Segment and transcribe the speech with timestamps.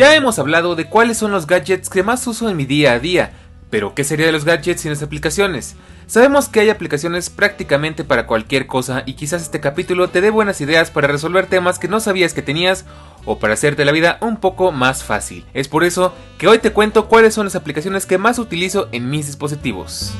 [0.00, 2.98] Ya hemos hablado de cuáles son los gadgets que más uso en mi día a
[2.98, 3.32] día,
[3.68, 5.76] pero ¿qué sería de los gadgets sin las aplicaciones?
[6.06, 10.62] Sabemos que hay aplicaciones prácticamente para cualquier cosa y quizás este capítulo te dé buenas
[10.62, 12.86] ideas para resolver temas que no sabías que tenías
[13.26, 15.44] o para hacerte la vida un poco más fácil.
[15.52, 19.10] Es por eso que hoy te cuento cuáles son las aplicaciones que más utilizo en
[19.10, 20.14] mis dispositivos.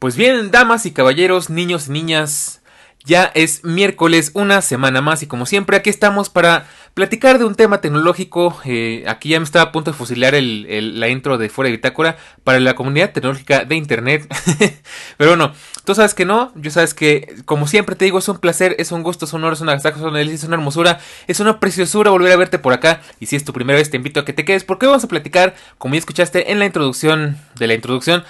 [0.00, 2.62] Pues bien, damas y caballeros, niños y niñas,
[3.04, 7.54] ya es miércoles, una semana más y como siempre aquí estamos para platicar de un
[7.54, 8.58] tema tecnológico.
[8.64, 11.76] Eh, aquí ya me estaba a punto de fusilar el, la intro de Fuera de
[11.76, 14.26] Bitácora para la comunidad tecnológica de Internet.
[15.18, 15.52] Pero bueno,
[15.84, 18.92] tú sabes que no, yo sabes que como siempre te digo es un placer, es
[18.92, 21.60] un gusto, es un honor, es una es una delicia, es una hermosura, es una
[21.60, 23.02] preciosura volver a verte por acá.
[23.20, 25.04] Y si es tu primera vez te invito a que te quedes porque hoy vamos
[25.04, 28.24] a platicar, como ya escuchaste en la introducción de la introducción,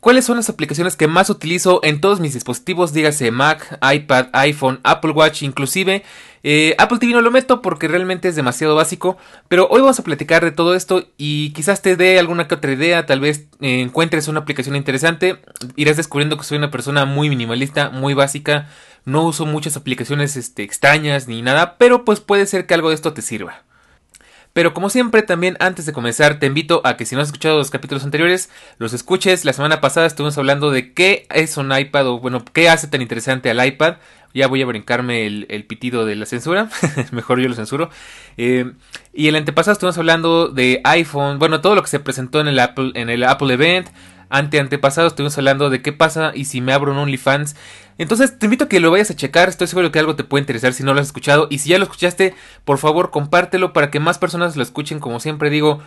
[0.00, 2.92] ¿Cuáles son las aplicaciones que más utilizo en todos mis dispositivos?
[2.92, 6.04] Dígase Mac, iPad, iPhone, Apple Watch, inclusive
[6.42, 9.16] eh, Apple TV no lo meto porque realmente es demasiado básico.
[9.48, 12.72] Pero hoy vamos a platicar de todo esto y quizás te dé alguna que otra
[12.72, 13.06] idea.
[13.06, 15.40] Tal vez eh, encuentres una aplicación interesante.
[15.76, 18.68] Irás descubriendo que soy una persona muy minimalista, muy básica.
[19.04, 21.76] No uso muchas aplicaciones este, extrañas ni nada.
[21.78, 23.64] Pero pues puede ser que algo de esto te sirva.
[24.52, 27.58] Pero como siempre, también antes de comenzar, te invito a que si no has escuchado
[27.58, 29.44] los capítulos anteriores, los escuches.
[29.44, 33.02] La semana pasada estuvimos hablando de qué es un iPad o bueno, qué hace tan
[33.02, 33.96] interesante al iPad.
[34.34, 36.68] Ya voy a brincarme el, pitido de la censura.
[37.12, 37.90] Mejor yo lo censuro.
[38.36, 38.72] Eh,
[39.12, 41.38] y el antepasado estuvimos hablando de iPhone.
[41.38, 43.88] Bueno, todo lo que se presentó en el Apple, en el Apple Event
[44.30, 47.56] ante antepasado estuvimos hablando de qué pasa y si me abro un OnlyFans.
[47.98, 50.42] Entonces te invito a que lo vayas a checar, estoy seguro que algo te puede
[50.42, 52.34] interesar si no lo has escuchado y si ya lo escuchaste,
[52.64, 55.80] por favor compártelo para que más personas lo escuchen como siempre digo.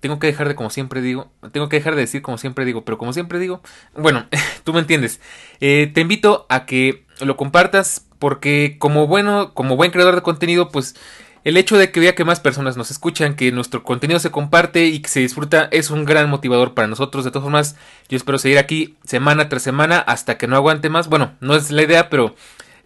[0.00, 2.84] Tengo que dejar de como siempre digo, tengo que dejar de decir como siempre digo,
[2.84, 3.62] pero como siempre digo,
[3.96, 4.26] bueno,
[4.64, 5.20] tú me entiendes.
[5.60, 10.70] Eh, te invito a que lo compartas porque como bueno, como buen creador de contenido,
[10.70, 10.94] pues
[11.44, 14.86] el hecho de que vea que más personas nos escuchan, que nuestro contenido se comparte
[14.86, 17.24] y que se disfruta es un gran motivador para nosotros.
[17.24, 17.76] De todas formas,
[18.08, 21.08] yo espero seguir aquí semana tras semana hasta que no aguante más.
[21.08, 22.34] Bueno, no es la idea, pero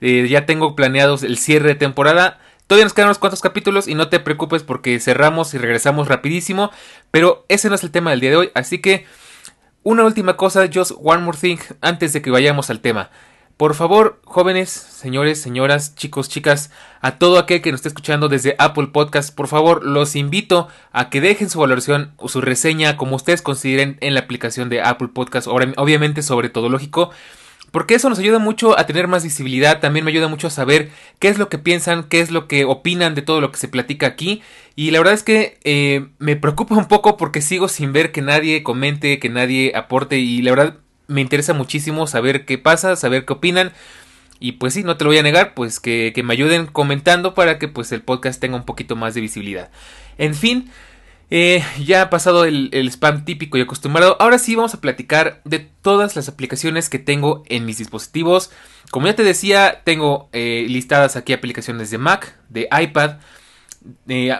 [0.01, 2.41] eh, ya tengo planeados el cierre de temporada.
[2.67, 6.73] Todavía nos quedan unos cuantos capítulos y no te preocupes porque cerramos y regresamos rapidísimo.
[7.13, 8.51] Pero ese no es el tema del día de hoy.
[8.55, 9.07] Así que
[9.85, 13.11] una última cosa, just one more thing, antes de que vayamos al tema.
[13.59, 16.71] Por favor, jóvenes, señores, señoras, chicos, chicas,
[17.01, 21.11] a todo aquel que nos esté escuchando desde Apple Podcast, por favor, los invito a
[21.11, 25.09] que dejen su valoración o su reseña como ustedes consideren en la aplicación de Apple
[25.13, 27.11] Podcast, obviamente sobre todo lógico.
[27.73, 30.91] Porque eso nos ayuda mucho a tener más visibilidad, también me ayuda mucho a saber
[31.19, 33.67] qué es lo que piensan, qué es lo que opinan de todo lo que se
[33.67, 34.41] platica aquí.
[34.77, 38.23] Y la verdad es que eh, me preocupa un poco porque sigo sin ver que
[38.23, 40.77] nadie comente, que nadie aporte y la verdad
[41.09, 43.73] me interesa muchísimo saber qué pasa, saber qué opinan.
[44.41, 47.59] Y pues sí, no te lo voy a negar, pues que, me ayuden comentando para
[47.59, 49.71] que pues el podcast tenga un poquito más de visibilidad.
[50.17, 50.71] En fin,
[51.31, 54.17] eh, ya ha pasado el, spam típico y acostumbrado.
[54.21, 58.53] Ahora sí vamos a platicar de todas las aplicaciones que tengo en mis dispositivos.
[58.93, 63.17] Como ya te decía, tengo eh, listadas aquí aplicaciones de Mac, de iPad,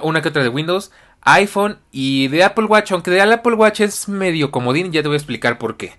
[0.03, 2.93] una que otra de Windows, iPhone y de Apple Watch.
[2.93, 5.95] Aunque de Apple Watch es medio comodín, ya te voy a explicar por qué.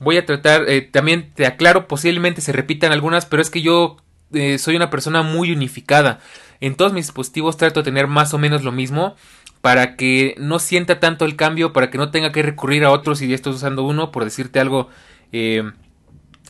[0.00, 3.96] Voy a tratar, eh, también te aclaro, posiblemente se repitan algunas, pero es que yo
[4.32, 6.20] eh, soy una persona muy unificada.
[6.60, 9.14] En todos mis dispositivos trato de tener más o menos lo mismo
[9.60, 13.18] para que no sienta tanto el cambio, para que no tenga que recurrir a otros
[13.18, 14.88] si ya estoy usando uno, por decirte algo.
[15.32, 15.62] Eh,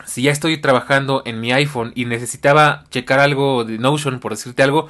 [0.04, 4.62] si ya estoy trabajando en mi iPhone y necesitaba checar algo de Notion, por decirte
[4.62, 4.88] algo,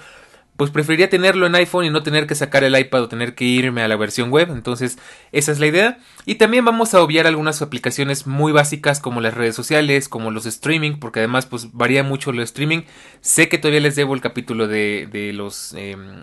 [0.57, 3.45] pues preferiría tenerlo en iPhone y no tener que sacar el iPad o tener que
[3.45, 4.51] irme a la versión web.
[4.53, 4.99] Entonces,
[5.33, 5.99] esa es la idea.
[6.27, 10.47] Y también vamos a obviar algunas aplicaciones muy básicas como las redes sociales, como los
[10.47, 12.83] streaming, porque además pues varía mucho lo streaming.
[13.21, 15.75] Sé que todavía les debo el capítulo de, de los...
[15.75, 16.23] Em,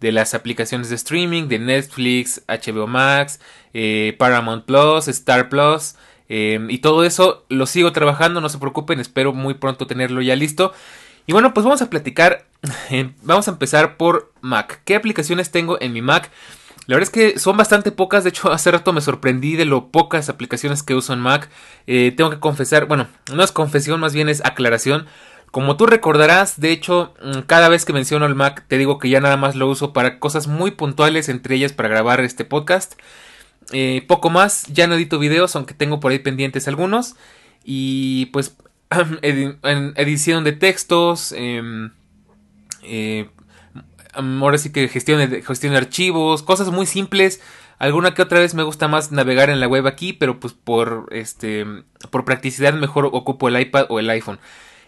[0.00, 3.40] de las aplicaciones de streaming, de Netflix, HBO Max,
[3.74, 5.96] eh, Paramount Plus, Star Plus,
[6.28, 10.36] em, y todo eso lo sigo trabajando, no se preocupen, espero muy pronto tenerlo ya
[10.36, 10.72] listo.
[11.28, 12.46] Y bueno, pues vamos a platicar.
[12.90, 14.80] Eh, vamos a empezar por Mac.
[14.86, 16.30] ¿Qué aplicaciones tengo en mi Mac?
[16.86, 18.24] La verdad es que son bastante pocas.
[18.24, 21.50] De hecho, hace rato me sorprendí de lo pocas aplicaciones que uso en Mac.
[21.86, 25.06] Eh, tengo que confesar, bueno, no es confesión, más bien es aclaración.
[25.50, 29.10] Como tú recordarás, de hecho, mm, cada vez que menciono el Mac, te digo que
[29.10, 32.94] ya nada más lo uso para cosas muy puntuales, entre ellas para grabar este podcast.
[33.72, 37.16] Eh, poco más, ya no edito videos, aunque tengo por ahí pendientes algunos.
[37.64, 38.56] Y pues
[39.22, 41.90] edición de textos, em,
[42.82, 43.28] eh,
[44.12, 47.40] ahora sí que gestión de, gestión de archivos, cosas muy simples.
[47.78, 51.08] Alguna que otra vez me gusta más navegar en la web aquí, pero pues por
[51.12, 51.64] este
[52.10, 54.40] por practicidad mejor ocupo el iPad o el iPhone.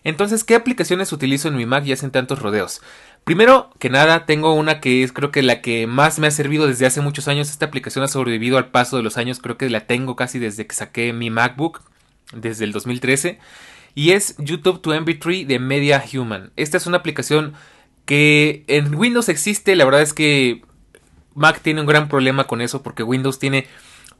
[0.02, 2.80] Entonces, ¿qué aplicaciones utilizo en mi Mac y hacen tantos rodeos?
[3.24, 6.66] Primero que nada, tengo una que es creo que la que más me ha servido
[6.66, 7.50] desde hace muchos años.
[7.50, 10.66] Esta aplicación ha sobrevivido al paso de los años, creo que la tengo casi desde
[10.66, 11.82] que saqué mi MacBook,
[12.32, 13.38] desde el 2013
[13.94, 16.52] y es YouTube to MP3 de Media Human.
[16.56, 17.54] Esta es una aplicación
[18.04, 20.62] que en Windows existe, la verdad es que
[21.34, 23.66] Mac tiene un gran problema con eso porque Windows tiene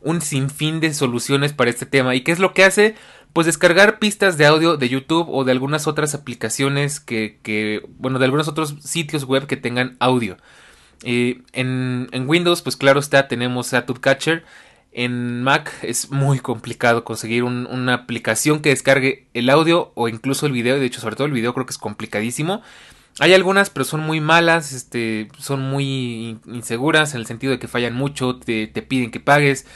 [0.03, 2.15] un sinfín de soluciones para este tema.
[2.15, 2.95] ¿Y qué es lo que hace?
[3.33, 8.25] Pues descargar pistas de audio de YouTube o de algunas otras aplicaciones que, bueno, de
[8.25, 10.37] algunos otros sitios web que tengan audio.
[11.03, 14.45] Eh, en, en, Windows, pues claro está, tenemos a Catcher
[14.93, 20.53] en Mac es muy complicado conseguir una aplicación que descargue el audio o incluso el
[20.53, 20.79] video.
[20.79, 22.63] De hecho, sobre todo el video creo que es complicadísimo.
[23.19, 27.69] Hay algunas, pero son muy malas, este, son muy inseguras en el sentido de que
[27.69, 29.67] fallan mucho, te, te piden que pagues.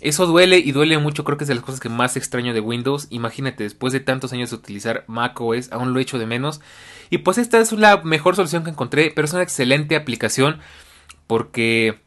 [0.00, 2.60] Eso duele y duele mucho, creo que es de las cosas que más extraño de
[2.60, 3.06] Windows.
[3.10, 6.60] Imagínate, después de tantos años de utilizar Mac OS, aún lo echo de menos.
[7.08, 10.60] Y pues esta es la mejor solución que encontré, pero es una excelente aplicación
[11.28, 12.00] porque,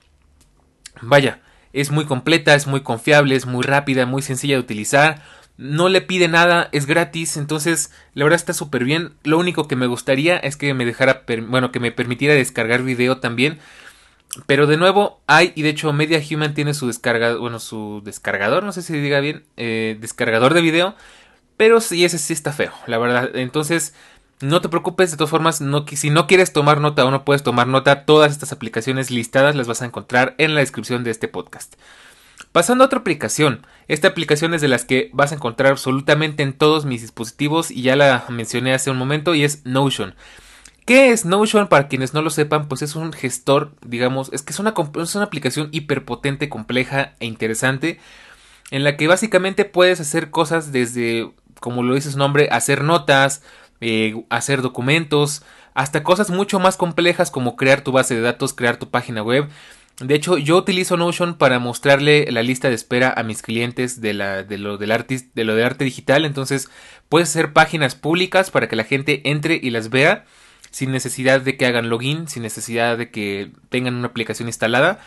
[1.02, 1.42] vaya,
[1.76, 5.22] es muy completa, es muy confiable, es muy rápida, muy sencilla de utilizar.
[5.58, 9.14] No le pide nada, es gratis, entonces la verdad está súper bien.
[9.24, 13.18] Lo único que me gustaría es que me dejara, bueno, que me permitiera descargar video
[13.20, 13.60] también.
[14.48, 18.64] Pero de nuevo hay, y de hecho Media Human tiene su descarga, bueno, su descargador,
[18.64, 20.96] no sé si diga bien, eh, descargador de video.
[21.58, 23.30] Pero sí, ese sí está feo, la verdad.
[23.36, 23.94] Entonces,
[24.42, 27.44] no te preocupes, de todas formas, no, si no quieres tomar nota o no puedes
[27.44, 31.28] tomar nota, todas estas aplicaciones listadas las vas a encontrar en la descripción de este
[31.28, 31.76] podcast.
[32.52, 36.54] Pasando a otra aplicación, esta aplicación es de las que vas a encontrar absolutamente en
[36.54, 40.16] todos mis dispositivos y ya la mencioné hace un momento y es Notion.
[40.86, 41.68] ¿Qué es Notion?
[41.68, 45.16] Para quienes no lo sepan, pues es un gestor, digamos, es que es una, es
[45.16, 48.00] una aplicación hiperpotente, compleja e interesante
[48.72, 53.42] en la que básicamente puedes hacer cosas desde, como lo dice su nombre, hacer notas,
[53.82, 55.44] eh, hacer documentos,
[55.74, 59.50] hasta cosas mucho más complejas como crear tu base de datos, crear tu página web.
[60.00, 64.14] De hecho, yo utilizo Notion para mostrarle la lista de espera a mis clientes de,
[64.14, 66.26] la, de, lo, del de lo arte digital.
[66.26, 66.70] Entonces,
[67.08, 70.26] puedes hacer páginas públicas para que la gente entre y las vea
[70.70, 75.00] sin necesidad de que hagan login, sin necesidad de que tengan una aplicación instalada.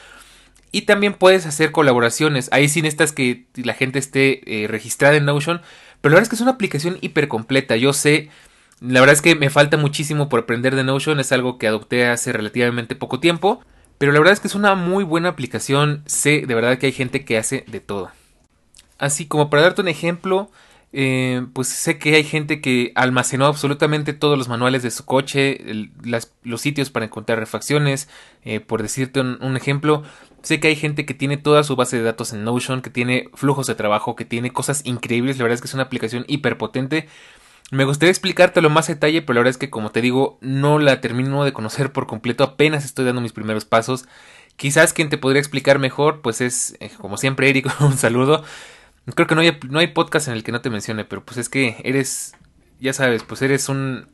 [0.72, 2.48] Y también puedes hacer colaboraciones.
[2.52, 5.60] Ahí sin estas que la gente esté eh, registrada en Notion.
[6.00, 7.76] Pero la verdad es que es una aplicación hiper completa.
[7.76, 8.30] Yo sé
[8.80, 12.06] la verdad es que me falta muchísimo por aprender de Notion, es algo que adopté
[12.06, 13.61] hace relativamente poco tiempo,
[13.99, 16.92] pero la verdad es que es una muy buena aplicación, sé de verdad que hay
[16.92, 18.11] gente que hace de todo.
[18.99, 20.50] Así como para darte un ejemplo,
[20.92, 25.61] eh, pues sé que hay gente que almacenó absolutamente todos los manuales de su coche,
[26.42, 28.08] los sitios para encontrar refacciones,
[28.44, 30.02] eh, por decirte un, ejemplo,
[30.42, 33.28] sé que hay gente que tiene toda su base de datos en Notion, que tiene
[33.35, 37.08] flujos de trabajo, que tiene cosas increíbles, la verdad es que es una aplicación hiperpotente
[37.70, 41.00] me gustaría explicártelo más detalle, pero la verdad es que como te digo, no la
[41.00, 44.06] termino de conocer por completo, apenas estoy dando mis primeros pasos.
[44.56, 48.42] Quizás quien te podría explicar mejor, pues es, eh, como siempre, Eric, un saludo.
[49.14, 51.38] Creo que no hay, no hay podcast en el que no te mencione, pero pues
[51.38, 52.34] es que eres,
[52.80, 54.08] ya sabes, pues eres un,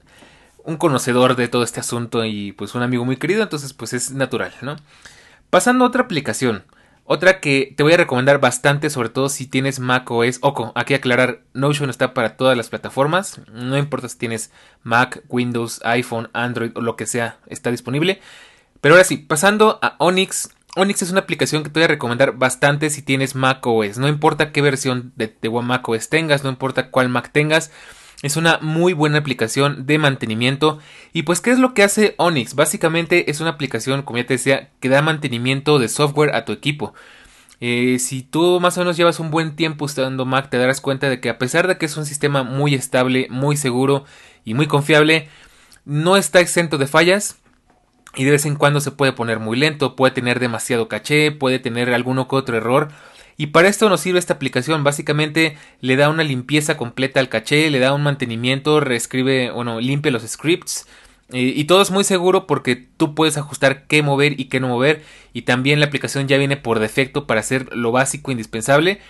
[0.65, 4.13] un conocedor de todo este asunto y pues un amigo muy querido, entonces pues es
[4.13, 4.77] natural, ¿no?
[5.51, 6.65] Pasando a otra aplicación.
[7.07, 10.39] Otra que te voy a recomendar bastante, sobre todo si tienes Mac OS.
[10.41, 13.43] Ojo, aquí aclarar, Notion está para todas las plataformas.
[13.53, 14.51] No importa si tienes
[14.83, 18.21] Mac, Windows, iPhone, Android o lo que sea, está disponible.
[18.81, 20.51] Pero ahora sí, pasando a Onyx.
[20.77, 23.99] Onyx es una aplicación que te voy a recomendar bastante si tienes Mac OS.
[23.99, 27.71] No importa qué versión de, de Mac OS tengas, no importa cuál Mac tengas.
[28.25, 30.79] Es una muy buena aplicación de mantenimiento.
[31.13, 32.55] Y pues, ¿qué es lo que hace Onyx?
[32.55, 36.53] Básicamente es una aplicación, como ya te decía, que da mantenimiento de software a tu
[36.53, 36.95] equipo.
[37.61, 41.11] Eh, si tú más o menos llevas un buen tiempo usando Mac, te darás cuenta
[41.11, 44.07] de que a pesar de que es un sistema muy estable, muy seguro
[44.43, 45.29] y muy confiable,
[45.85, 47.37] no está exento de fallas.
[48.17, 51.59] Y de vez en cuando se puede poner muy lento, puede tener demasiado caché, puede
[51.59, 52.89] tener alguno que otro error.
[53.37, 54.85] Y para esto nos sirve esta aplicación.
[54.85, 60.13] Básicamente le da una limpieza completa al caché, le da un mantenimiento, reescribe, bueno, limpia
[60.13, 60.87] los scripts.
[61.33, 65.03] Y todo es muy seguro porque tú puedes ajustar qué mover y qué no mover.
[65.33, 69.01] Y también la aplicación ya viene por defecto para hacer lo básico indispensable.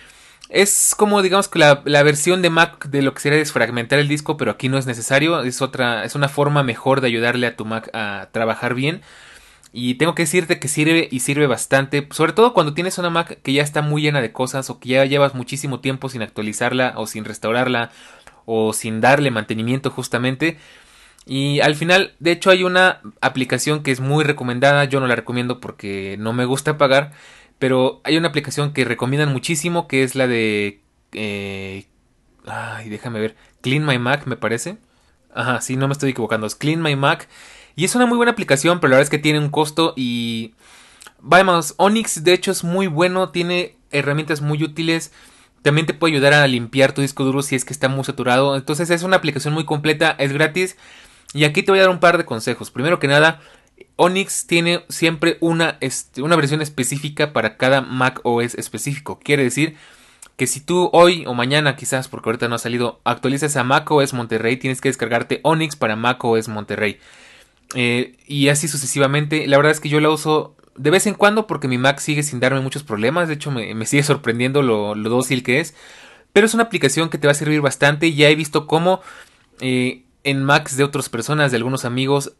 [0.49, 4.07] Es como digamos que la, la, versión de Mac de lo que sería desfragmentar el
[4.07, 5.43] disco, pero aquí no es necesario.
[5.43, 9.01] Es otra, es una forma mejor de ayudarle a tu Mac a trabajar bien.
[9.77, 13.41] Y tengo que decirte que sirve y sirve bastante, sobre todo cuando tienes una Mac
[13.43, 16.93] que ya está muy llena de cosas o que ya llevas muchísimo tiempo sin actualizarla
[16.95, 17.91] o sin restaurarla
[18.45, 20.57] o sin darle mantenimiento justamente.
[21.25, 25.15] Y al final, de hecho, hay una aplicación que es muy recomendada, yo no la
[25.17, 27.11] recomiendo porque no me gusta pagar,
[27.59, 30.79] pero hay una aplicación que recomiendan muchísimo que es la de...
[31.11, 31.85] Eh,
[32.45, 34.77] ay, déjame ver, Clean My Mac me parece.
[35.33, 37.27] Ajá, sí, no me estoy equivocando, es Clean My Mac
[37.75, 40.53] y es una muy buena aplicación, pero la verdad es que tiene un costo y...
[41.27, 45.11] Vamos, Onyx de hecho es muy bueno, tiene herramientas muy útiles.
[45.63, 48.55] También te puede ayudar a limpiar tu disco duro si es que está muy saturado.
[48.55, 50.77] Entonces es una aplicación muy completa, es gratis.
[51.33, 52.69] Y aquí te voy a dar un par de consejos.
[52.69, 53.41] Primero que nada,
[53.95, 59.19] Onyx tiene siempre una, este, una versión específica para cada Mac OS específico.
[59.23, 59.75] Quiere decir
[60.37, 63.89] que si tú hoy o mañana quizás, porque ahorita no ha salido, actualizas a Mac
[63.89, 66.99] OS Monterrey, tienes que descargarte Onyx para Mac OS Monterrey.
[67.73, 69.47] Eh, y así sucesivamente.
[69.47, 72.23] La verdad es que yo la uso de vez en cuando porque mi Mac sigue
[72.23, 73.27] sin darme muchos problemas.
[73.27, 75.73] De hecho, me, sigue sorprendiendo lo, dócil que es.
[76.33, 78.13] Pero es una aplicación que te va a servir bastante.
[78.13, 79.01] Ya he visto cómo
[79.61, 82.33] eh, en Macs de otras personas, de algunos amigos,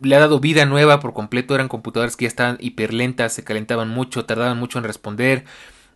[0.00, 1.54] le ha dado vida nueva por completo.
[1.54, 5.44] Eran computadoras que ya estaban hiper lentas, se calentaban mucho, tardaban mucho en responder.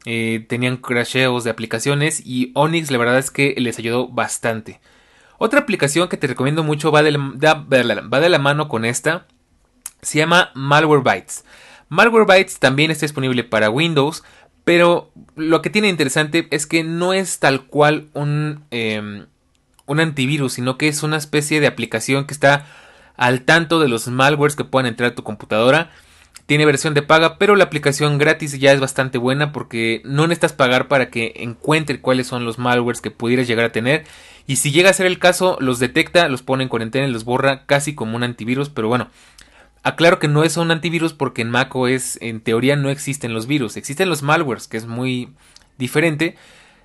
[0.07, 4.81] Eh, tenían crasheos de aplicaciones y Onyx la verdad es que les ayudó bastante.
[5.39, 9.27] Otra aplicación que te recomiendo mucho va de la, mano con esta.
[10.03, 11.45] Se llama Malwarebytes.
[11.89, 14.25] Malwarebytes también está disponible para Windows,
[14.65, 19.27] pero lo que tiene interesante es que no es tal cual un, em,
[19.87, 22.67] un antivirus, sino que es una especie de aplicación que está
[23.17, 25.91] al tanto de los malwares que puedan entrar a tu computadora
[26.49, 30.55] tiene versión de paga, pero la aplicación gratis ya es bastante buena porque no necesitas
[30.55, 34.07] pagar para que encuentre cuáles son los malwares que pudieras llegar a tener.
[34.49, 37.25] Y si llega a ser el caso, los detecta, los pone en cuarentena y los
[37.25, 38.71] borra casi como un antivirus.
[38.71, 39.11] Pero bueno,
[39.83, 43.47] aclaro que no es un antivirus porque en Mac OS en teoría no existen los
[43.47, 45.29] virus, existen los malwares, que es muy
[45.77, 46.35] diferente.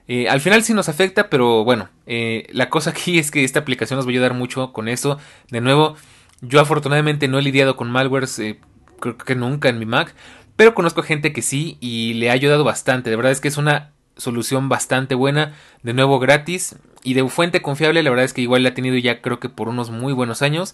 [0.09, 3.59] Eh, al final sí nos afecta, pero bueno, eh, la cosa aquí es que esta
[3.61, 5.17] aplicación nos va a ayudar mucho con eso.
[5.49, 5.95] De nuevo,
[6.41, 8.37] yo afortunadamente no he lidiado con malwares.
[8.39, 8.59] Eh,
[8.99, 10.13] creo que nunca en mi Mac,
[10.57, 13.09] pero conozco gente que sí y le ha ayudado bastante.
[13.09, 17.61] De verdad es que es una solución bastante buena, de nuevo gratis y de fuente
[17.61, 18.03] confiable.
[18.03, 20.41] La verdad es que igual la he tenido ya creo que por unos muy buenos
[20.41, 20.73] años.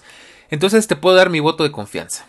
[0.49, 2.25] Entonces te puedo dar mi voto de confianza.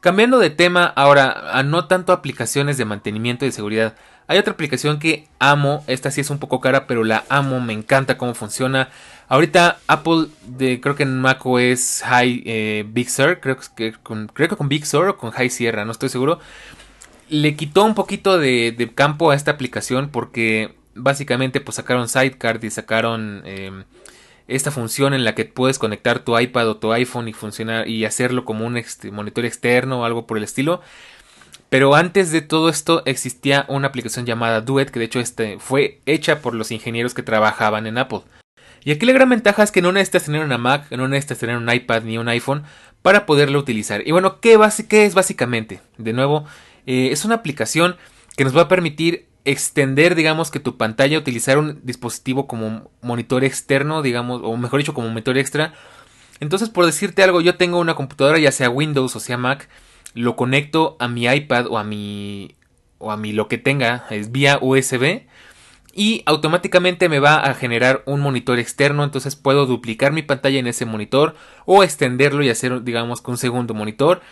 [0.00, 3.94] Cambiando de tema, ahora a no tanto aplicaciones de mantenimiento y de seguridad.
[4.26, 7.72] Hay otra aplicación que amo, esta sí es un poco cara, pero la amo, me
[7.72, 8.88] encanta cómo funciona.
[9.28, 14.26] Ahorita Apple, de, creo que en Mac es High eh, Big Sur, creo que, con,
[14.28, 16.40] creo que con Big Sur o con High Sierra, no estoy seguro.
[17.32, 22.68] Le quitó un poquito de, campo a esta aplicación porque básicamente pues sacaron Sidecar y
[22.68, 23.84] sacaron em,
[24.48, 28.04] esta función en la que puedes conectar tu iPad o tu iPhone y funcionar y
[28.04, 30.82] hacerlo como un este, monitor externo o algo por el estilo.
[31.70, 36.00] Pero antes de todo esto existía una aplicación llamada Duet que de hecho este, fue
[36.04, 38.20] hecha por los ingenieros que trabajaban en Apple.
[38.84, 41.56] Y aquí la gran ventaja es que no necesitas tener una Mac, no necesitas tener
[41.56, 42.64] un iPad ni un iPhone
[43.00, 44.06] para poderlo utilizar.
[44.06, 44.58] Y bueno, ¿qué,
[44.90, 45.80] es básicamente?
[45.98, 46.46] De nuevo,
[46.86, 47.96] eh, es una aplicación
[48.36, 53.44] que nos va a permitir extender, digamos, que tu pantalla, utilizar un dispositivo como monitor
[53.44, 55.74] externo, digamos, o mejor dicho, como monitor extra.
[56.40, 59.68] Entonces, por decirte algo, yo tengo una computadora, ya sea Windows o sea Mac,
[60.14, 62.56] lo conecto a mi iPad o a mi
[62.98, 65.22] o a mi lo que tenga, es vía USB
[65.92, 70.66] y automáticamente me va a generar un monitor externo entonces puedo duplicar mi pantalla en
[70.66, 71.34] ese monitor
[71.66, 74.22] o extenderlo y hacer digamos con un segundo monitor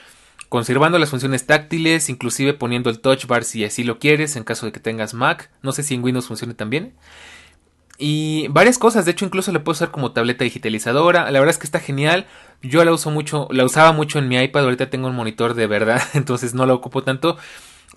[0.50, 4.66] conservando las funciones táctiles inclusive poniendo el touch bar si así lo quieres en caso
[4.66, 5.48] de que tengas Mac.
[5.62, 6.92] No sé si en Windows funcione también.
[7.96, 11.30] Y varias cosas de hecho incluso le puedo usar como tableta digitalizadora.
[11.30, 12.26] La verdad es que está genial.
[12.62, 15.66] Yo la uso mucho la usaba mucho en mi iPad ahorita tengo un monitor de
[15.68, 17.38] verdad entonces no la ocupo tanto.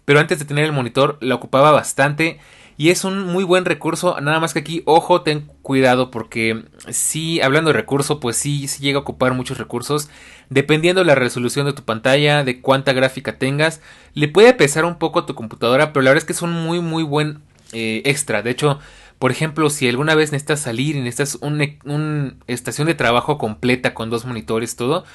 [0.05, 2.39] Pero antes de tener el monitor la ocupaba bastante
[2.77, 7.41] y es un muy buen recurso, nada más que aquí, ojo, ten cuidado porque si
[7.41, 10.09] hablando de recurso, pues sí, sí llega a ocupar muchos recursos,
[10.49, 13.81] dependiendo de la resolución de tu pantalla, de cuánta gráfica tengas,
[14.13, 16.51] le puede pesar un poco a tu computadora, pero la verdad es que es un
[16.51, 17.41] muy muy buen
[17.73, 18.79] eh, extra, de hecho,
[19.19, 24.09] por ejemplo, si alguna vez necesitas salir y necesitas una estación de trabajo completa con
[24.09, 25.05] dos monitores, todo,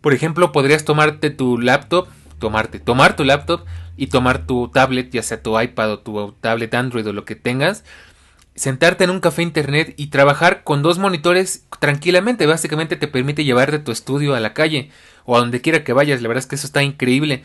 [0.00, 3.64] por ejemplo, podrías tomarte tu laptop, tomarte, tomar tu laptop
[3.96, 7.34] y tomar tu tablet, ya sea tu iPad o tu tablet Android o lo que
[7.34, 7.84] tengas,
[8.54, 12.46] sentarte en un café internet y trabajar con dos monitores tranquilamente.
[12.46, 14.90] Básicamente te permite llevarte tu estudio a la calle
[15.24, 16.22] o a donde quiera que vayas.
[16.22, 17.44] La verdad es que eso está increíble.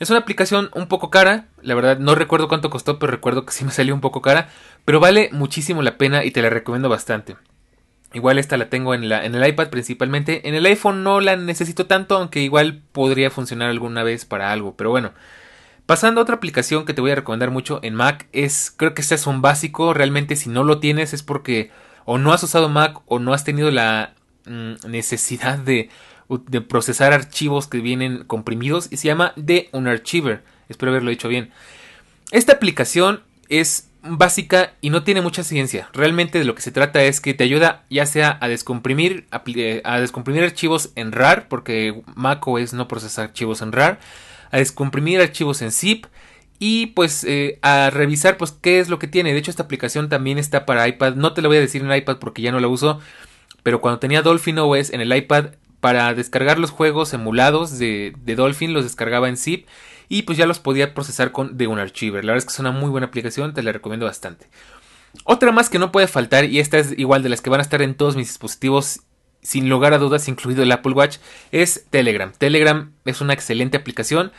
[0.00, 3.52] Es una aplicación un poco cara, la verdad no recuerdo cuánto costó, pero recuerdo que
[3.52, 4.48] sí me salió un poco cara,
[4.86, 7.36] pero vale muchísimo la pena y te la recomiendo bastante.
[8.12, 10.48] Igual esta la tengo en, en el iPad principalmente.
[10.48, 14.74] En el iPhone no la necesito tanto, aunque igual podría funcionar alguna vez para algo.
[14.76, 15.12] Pero bueno,
[15.90, 19.02] Pasando a otra aplicación que te voy a recomendar mucho en Mac es, creo que
[19.02, 21.72] este es un básico, realmente si no lo tienes es porque
[22.04, 24.14] o no has usado Mac o no has tenido la
[24.46, 25.90] mm, necesidad de,
[26.28, 31.50] de, procesar archivos que vienen comprimidos y se llama The Unarchiver, espero haberlo dicho bien.
[32.30, 37.02] Esta aplicación es básica y no tiene mucha ciencia, realmente de lo que se trata
[37.02, 42.46] es que te ayuda ya sea a descomprimir, a descomprimir archivos en RAR, porque Mac
[42.46, 44.00] OS no procesa archivos en RAR,
[44.50, 46.06] a descomprimir archivos en zip
[46.58, 49.32] y pues eh, a revisar pues qué es lo que tiene.
[49.32, 51.14] De hecho esta aplicación también está para iPad.
[51.14, 53.00] No te lo voy a decir en iPad porque ya no la uso.
[53.62, 55.46] Pero cuando tenía Dolphin OS en el iPad
[55.80, 59.66] para descargar los juegos emulados de, Dolphin los descargaba en zip
[60.10, 62.24] y pues ya los podía procesar con de un archiver.
[62.24, 64.48] La verdad es que es una muy buena aplicación, te la recomiendo bastante.
[65.24, 67.62] Otra más que no puede faltar y esta es igual de las que van a
[67.62, 69.00] estar en todos mis dispositivos
[69.40, 71.18] sin lugar a dudas, incluido el Apple Watch,
[71.52, 72.32] es Telegram.
[72.36, 74.32] Telegram es una excelente aplicación.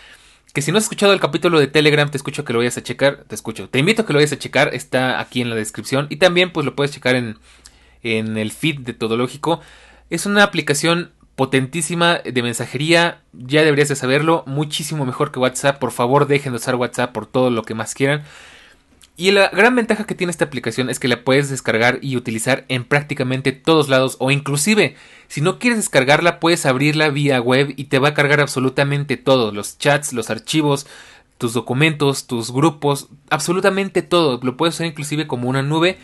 [0.53, 2.83] Que si no has escuchado el capítulo de Telegram, te escucho que lo vayas a
[2.83, 3.23] checar.
[3.25, 3.69] Te escucho.
[3.69, 4.75] Te invito a que lo vayas a checar.
[4.75, 6.07] Está aquí en la descripción.
[6.09, 7.39] Y también, pues lo puedes checar en,
[8.03, 9.61] en el feed de Todológico.
[10.09, 13.23] Es una aplicación potentísima de mensajería.
[13.33, 14.43] Ya deberías de saberlo.
[14.45, 15.79] Muchísimo mejor que WhatsApp.
[15.79, 18.21] Por favor, dejen de usar WhatsApp por todo lo que más quieran.
[19.17, 22.63] Y la gran ventaja que tiene esta aplicación es que la puedes descargar y utilizar
[22.67, 24.95] en prácticamente todos lados o inclusive
[25.29, 29.51] si no quieres descargarla puedes abrirla vía web y te va a cargar absolutamente todo,
[29.51, 30.85] los chats, los archivos,
[31.39, 35.97] tus documentos, tus grupos, absolutamente todo, lo puedes usar inclusive como una nube.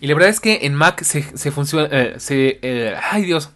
[0.00, 3.50] Y la verdad es que en Mac se, funciona, eh, se, eh, ay Dios,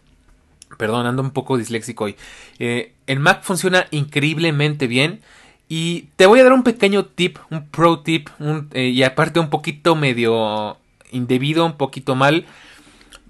[0.76, 2.16] perdón, ando un poco disléxico hoy.
[2.58, 5.20] Eh, en Mac funciona increíblemente bien.
[5.68, 8.28] Y te voy a dar un pequeño tip, un pro tip,
[8.72, 10.76] eh, y aparte un poquito medio
[11.10, 12.46] indebido, un poquito mal.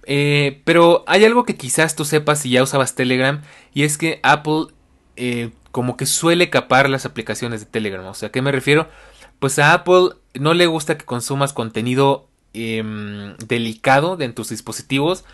[0.06, 4.20] Eh, pero hay algo que quizás tú sepas si ya usabas Telegram, y es que
[4.22, 4.66] Apple
[5.16, 8.04] eh, como que suele capar las aplicaciones de Telegram.
[8.06, 8.88] O sea, ¿a qué me refiero?
[9.38, 15.24] Pues a Apple no le gusta que consumas contenido em, delicado de en tus dispositivos.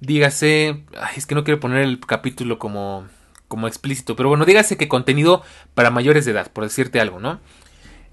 [0.00, 0.84] Dígase,
[1.16, 3.06] es que no quiero poner el capítulo como
[3.48, 4.14] como explícito.
[4.14, 5.42] Pero bueno, dígase que contenido
[5.74, 7.40] para mayores de edad, por decirte algo, ¿no?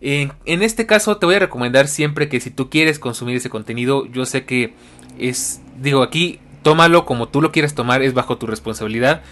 [0.01, 4.05] En, este caso te voy a recomendar siempre que si tú quieres consumir ese contenido,
[4.05, 4.73] yo sé que
[5.17, 9.23] es, digo aquí, tómalo como tú lo quieras tomar, es bajo tu responsabilidad.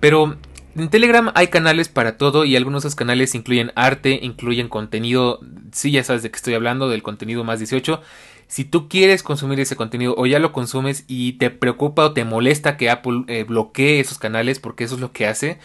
[0.00, 0.36] Pero
[0.76, 5.40] en Telegram hay canales para todo y algunos de esos canales incluyen arte, incluyen contenido,
[5.72, 8.00] sí ya sabes de qué estoy hablando, del contenido más 18.
[8.48, 12.24] Si tú quieres consumir ese contenido o ya lo consumes y te preocupa o te
[12.24, 15.58] molesta que Apple eh, bloquee esos canales porque eso es lo que hace,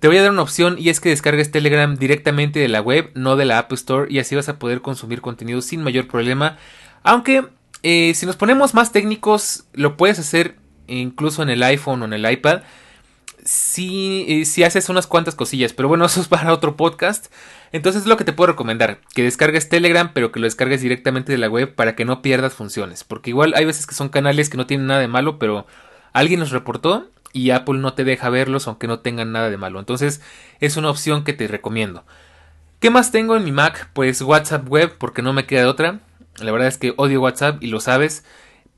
[0.00, 3.10] te voy a dar una opción y es que descargues Telegram directamente de la web,
[3.14, 6.56] no de la App Store y así vas a poder consumir contenido sin mayor problema.
[7.02, 7.46] Aunque
[7.82, 12.14] eh, si nos ponemos más técnicos, lo puedes hacer incluso en el iPhone o en
[12.14, 12.62] el iPad
[13.44, 17.26] sí, eh, sí haces unas cuantas cosillas, pero bueno, eso es para otro podcast.
[17.72, 21.32] Entonces es lo que te puedo recomendar, que descargues Telegram, pero que lo descargues directamente
[21.32, 23.04] de la web para que no pierdas funciones.
[23.04, 25.66] Porque igual hay veces que son canales que no tienen nada de malo, pero
[26.12, 29.78] alguien nos reportó y Apple no te deja verlos aunque no tengan nada de malo.
[29.78, 30.20] Entonces
[30.58, 32.04] es una opción que te recomiendo.
[32.80, 33.90] ¿Qué más tengo en mi Mac?
[33.92, 36.00] Pues WhatsApp web, porque no me queda de otra.
[36.38, 38.24] La verdad es que odio WhatsApp y lo sabes.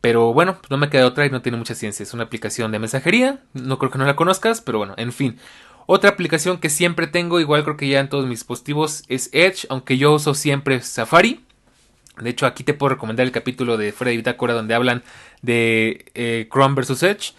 [0.00, 2.02] Pero bueno, no me queda otra y no tiene mucha ciencia.
[2.02, 3.38] Es una aplicación de mensajería.
[3.54, 5.38] No creo que no la conozcas, pero bueno, en fin.
[5.86, 9.66] Otra aplicación que siempre tengo, igual creo que ya en todos mis dispositivos, es Edge,
[9.68, 11.44] aunque yo uso siempre Safari.
[12.20, 15.02] De hecho, aquí te puedo recomendar el capítulo de Freddy Bitácora donde hablan
[15.40, 17.32] de eh, Chrome versus Edge.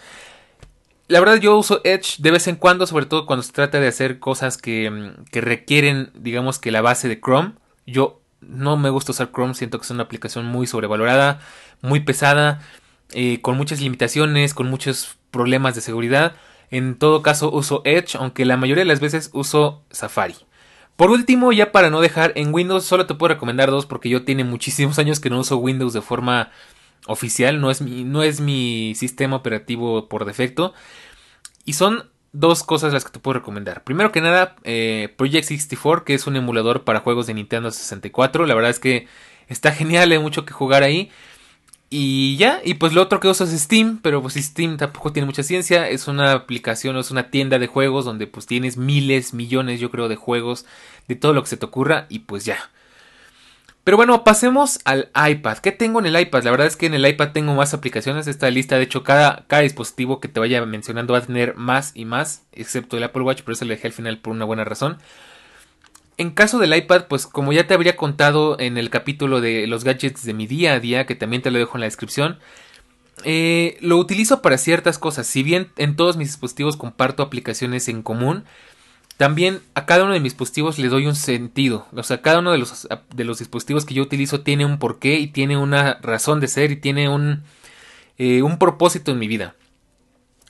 [1.07, 3.87] La verdad yo uso Edge de vez en cuando, sobre todo cuando se trata de
[3.87, 7.53] hacer cosas que, mm, que requieren, digamos que la base de Chrome.
[7.85, 11.39] Yo no me gusta usar Chrome, siento que es una aplicación muy sobrevalorada,
[11.81, 12.61] muy pesada,
[13.13, 16.35] eh, con muchas limitaciones, con muchos problemas de seguridad.
[16.71, 20.35] En todo caso uso Edge, aunque la mayoría de las veces uso Safari.
[20.95, 24.23] Por último, ya para no dejar en Windows, solo te puedo recomendar dos porque yo
[24.23, 26.51] tiene muchísimos años que no uso Windows de forma
[27.07, 30.73] oficial, no es mi, no es mi sistema operativo por defecto.
[31.65, 33.83] Y son dos cosas las que te puedo recomendar.
[33.83, 38.45] Primero que nada, eh, Project 64, que es un emulador para juegos de Nintendo 64.
[38.45, 39.07] La verdad es que
[39.47, 41.11] está genial, hay mucho que jugar ahí.
[41.95, 45.27] Y ya, y pues lo otro que uso es Steam, pero pues Steam tampoco tiene
[45.27, 49.79] mucha ciencia, es una aplicación, es una tienda de juegos donde pues tienes miles, millones
[49.79, 50.65] yo creo de juegos,
[51.07, 52.71] de todo lo que se te ocurra y pues ya.
[53.83, 55.59] Pero bueno, pasemos al iPad.
[55.59, 56.41] ¿Qué tengo en el iPad?
[56.43, 58.25] La verdad es que en el iPad tengo más aplicaciones.
[58.25, 61.91] Esta lista, de hecho, cada, cada dispositivo que te vaya mencionando va a tener más
[61.93, 64.63] y más, excepto el Apple Watch, por eso le dejé al final por una buena
[64.63, 64.97] razón.
[66.17, 69.83] En caso del iPad, pues como ya te habría contado en el capítulo de los
[69.83, 72.39] gadgets de mi día a día, que también te lo dejo en la descripción,
[73.23, 75.27] eh, lo utilizo para ciertas cosas.
[75.27, 78.45] Si bien en todos mis dispositivos comparto aplicaciones en común,
[79.17, 81.87] también a cada uno de mis dispositivos le doy un sentido.
[81.95, 85.19] O sea, cada uno de los, de los dispositivos que yo utilizo tiene un porqué
[85.19, 87.43] y tiene una razón de ser y tiene un,
[88.17, 89.55] eh, un propósito en mi vida.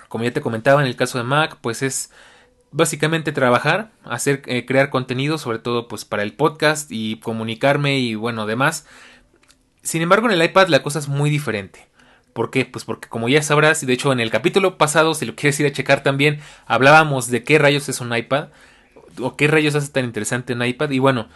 [0.08, 2.12] Como ya te comentaba en el caso de Mac, pues es
[2.74, 8.16] básicamente trabajar, hacer, eh, crear contenido, sobre todo pues para el podcast y comunicarme y
[8.16, 8.86] bueno, demás.
[9.84, 11.88] Sin embargo, en el iPad la cosa es muy diferente.
[12.34, 12.66] ¿Por qué?
[12.66, 15.60] Pues porque como ya sabrás, y de hecho en el capítulo pasado, si lo quieres
[15.60, 18.48] ir a checar también, hablábamos de qué rayos es un iPad,
[19.22, 21.30] o qué rayos hace tan interesante un iPad, y bueno,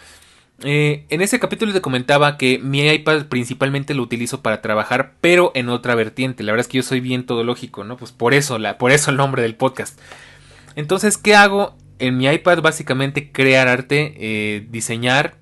[0.63, 5.51] eh, en ese capítulo te comentaba que mi iPad principalmente lo utilizo para trabajar, pero
[5.53, 6.43] en otra vertiente.
[6.43, 7.97] La verdad es que yo soy bien todológico, ¿no?
[7.97, 9.99] Pues por eso, la, por eso el nombre del podcast.
[10.77, 11.75] Entonces, ¿qué hago?
[11.97, 15.33] En mi iPad básicamente crear arte, eh, diseñar,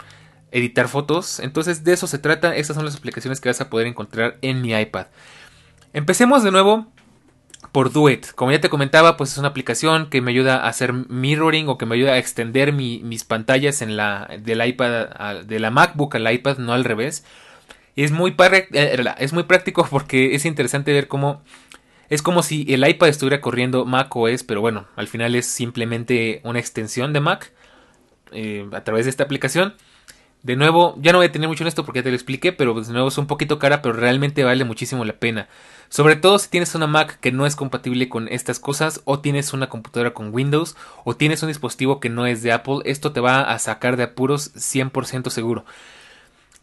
[0.51, 1.41] editar fotos.
[1.41, 2.55] Entonces de eso se trata.
[2.55, 5.07] Estas son las aplicaciones que vas a poder encontrar en mi iPad.
[5.91, 6.87] Empecemos de nuevo
[7.73, 8.31] por Duet.
[8.33, 11.77] Como ya te comentaba, pues es una aplicación que me ayuda a hacer mirroring o
[11.77, 16.31] que me ayuda a extender mis pantallas en la del iPad de la MacBook al
[16.31, 17.25] iPad, no al revés.
[17.93, 18.33] Y es muy,
[18.71, 21.41] eh, es muy práctico porque es interesante ver cómo
[22.09, 26.41] es como si el iPad estuviera corriendo Mac OS, pero bueno, al final es simplemente
[26.43, 27.51] una extensión de Mac
[28.31, 29.75] eh, a través de esta aplicación.
[30.43, 32.53] De nuevo, ya no voy a tener mucho en esto porque ya te lo expliqué,
[32.53, 35.47] pero de nuevo es un poquito cara, pero realmente vale muchísimo la pena.
[35.89, 39.53] Sobre todo si tienes una Mac que no es compatible con estas cosas, o tienes
[39.53, 43.21] una computadora con Windows, o tienes un dispositivo que no es de Apple, esto te
[43.21, 45.65] va a sacar de apuros 100% seguro.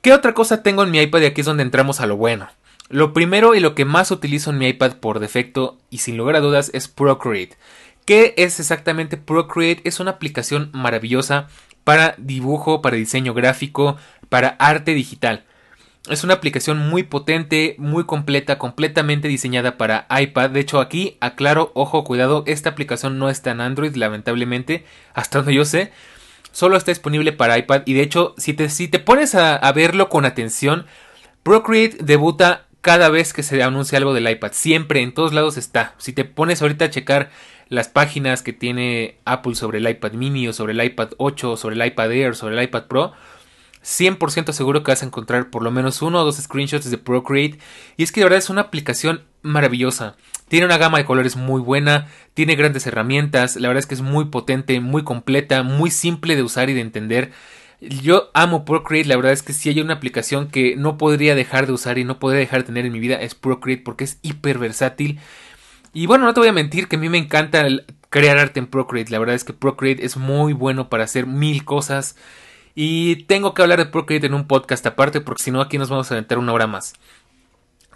[0.00, 2.48] ¿Qué otra cosa tengo en mi iPad y aquí es donde entramos a lo bueno?
[2.92, 6.36] Lo primero y lo que más utilizo en mi iPad por defecto y sin lugar
[6.36, 7.56] a dudas es Procreate.
[8.04, 9.80] ¿Qué es exactamente Procreate?
[9.88, 11.48] Es una aplicación maravillosa
[11.84, 13.96] para dibujo, para diseño gráfico,
[14.28, 15.46] para arte digital.
[16.10, 20.50] Es una aplicación muy potente, muy completa, completamente diseñada para iPad.
[20.50, 25.54] De hecho, aquí aclaro, ojo, cuidado, esta aplicación no está en Android, lamentablemente, hasta donde
[25.54, 25.92] yo sé.
[26.50, 29.72] Solo está disponible para iPad y de hecho, si te, si te pones a, a
[29.72, 30.84] verlo con atención,
[31.42, 34.50] Procreate debuta cada vez que se anuncia algo del iPad.
[34.52, 35.94] Siempre, en todos lados está.
[35.98, 37.30] Si te pones ahorita a checar
[37.68, 41.56] las páginas que tiene Apple sobre el iPad mini o sobre el iPad 8 o
[41.56, 43.12] sobre el iPad Air, sobre el iPad Pro,
[43.84, 47.58] 100% seguro que vas a encontrar por lo menos uno o dos screenshots de Procreate.
[47.96, 50.16] Y es que de verdad es una aplicación maravillosa.
[50.48, 54.02] Tiene una gama de colores muy buena, tiene grandes herramientas, la verdad es que es
[54.02, 57.32] muy potente, muy completa, muy simple de usar y de entender.
[57.82, 61.66] Yo amo Procreate, la verdad es que si hay una aplicación que no podría dejar
[61.66, 64.18] de usar y no podría dejar de tener en mi vida es Procreate porque es
[64.22, 65.18] hiper versátil.
[65.92, 67.66] Y bueno, no te voy a mentir que a mí me encanta
[68.08, 71.64] crear arte en Procreate, la verdad es que Procreate es muy bueno para hacer mil
[71.64, 72.14] cosas.
[72.76, 75.90] Y tengo que hablar de Procreate en un podcast aparte porque si no aquí nos
[75.90, 76.94] vamos a aventar una hora más.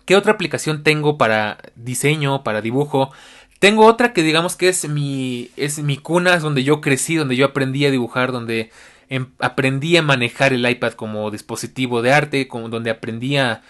[0.04, 3.12] ¿Qué otra aplicación tengo para diseño, para dibujo?
[3.60, 7.36] Tengo otra que digamos que es mi, es mi cuna, es donde yo crecí, donde
[7.36, 8.70] yo aprendí a dibujar, donde
[9.08, 13.62] Em, aprendí a manejar el iPad como dispositivo de arte, donde aprendí a,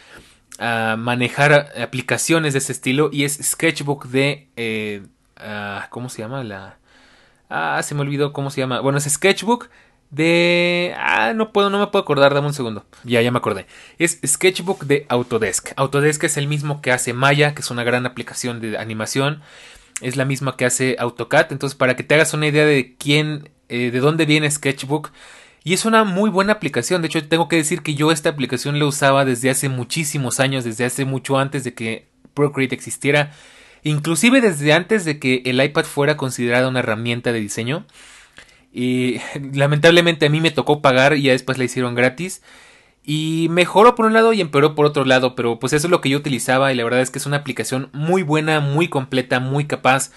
[0.97, 4.49] manejar aplicaciones de ese estilo y es Sketchbook de...
[4.57, 5.03] Eh,
[5.37, 6.43] ah, ¿Cómo se llama?
[6.45, 6.79] La...
[7.51, 8.81] Ah, se me olvidó cómo se llama.
[8.81, 9.69] Bueno, es Sketchbook
[10.11, 10.95] de...
[10.97, 12.87] Ah, no puedo, no me puedo acordar, dame un segundo.
[13.05, 13.67] Ya, ya me acordé.
[13.99, 15.73] Es Sketchbook de Autodesk.
[15.77, 19.43] Autodesk es el mismo que hace Maya, que es una gran aplicación de animación.
[20.01, 21.53] Es la misma que hace AutoCAD.
[21.53, 25.11] Entonces, para que te hagas una idea de quién eh, de dónde viene Sketchbook.
[25.65, 27.03] Y es una muy buena aplicación.
[27.03, 30.63] De hecho, tengo que decir que yo esta aplicación la usaba desde hace muchísimos años,
[30.63, 33.33] desde hace mucho antes de que Procreate existiera.
[33.83, 37.85] Inclusive desde antes de que el iPad fuera considerada una herramienta de diseño.
[38.73, 39.21] Y
[39.55, 42.43] lamentablemente a mí me tocó pagar y ya después la hicieron gratis.
[43.03, 46.01] Y mejoró por un lado y empeoró por otro lado, pero pues eso es lo
[46.01, 49.39] que yo utilizaba y la verdad es que es una aplicación muy buena, muy completa,
[49.39, 50.11] muy capaz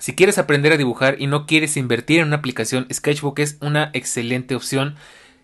[0.00, 3.90] Si quieres aprender a dibujar y no quieres invertir en una aplicación, Sketchbook es una
[3.92, 4.96] excelente opción.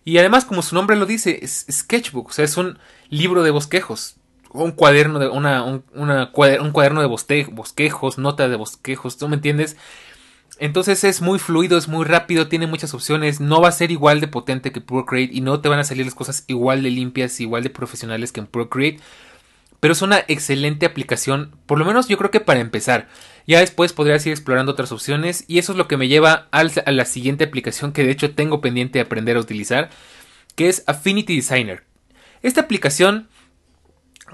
[0.05, 2.79] Y además, como su nombre lo dice, es Sketchbook, o sea, es un
[3.11, 4.16] libro de bosquejos.
[4.53, 9.77] Un cuaderno de, una, un, un cuaderno de bosquejos, nota de bosquejos, ¿tú me entiendes?
[10.59, 14.21] Entonces es muy fluido, es muy rápido, tiene muchas opciones, no va a ser igual
[14.21, 17.40] de potente que Procreate y no te van a salir las cosas igual de limpias,
[17.40, 19.01] igual de profesionales que en Procreate.
[19.81, 23.09] Pero es una excelente aplicación, por lo menos yo creo que para empezar.
[23.46, 26.64] Ya después podrías ir explorando otras opciones y eso es lo que me lleva a
[26.64, 29.90] la siguiente aplicación que de hecho tengo pendiente de aprender a utilizar,
[30.56, 31.85] que es Affinity Designer.
[32.42, 33.28] Esta aplicación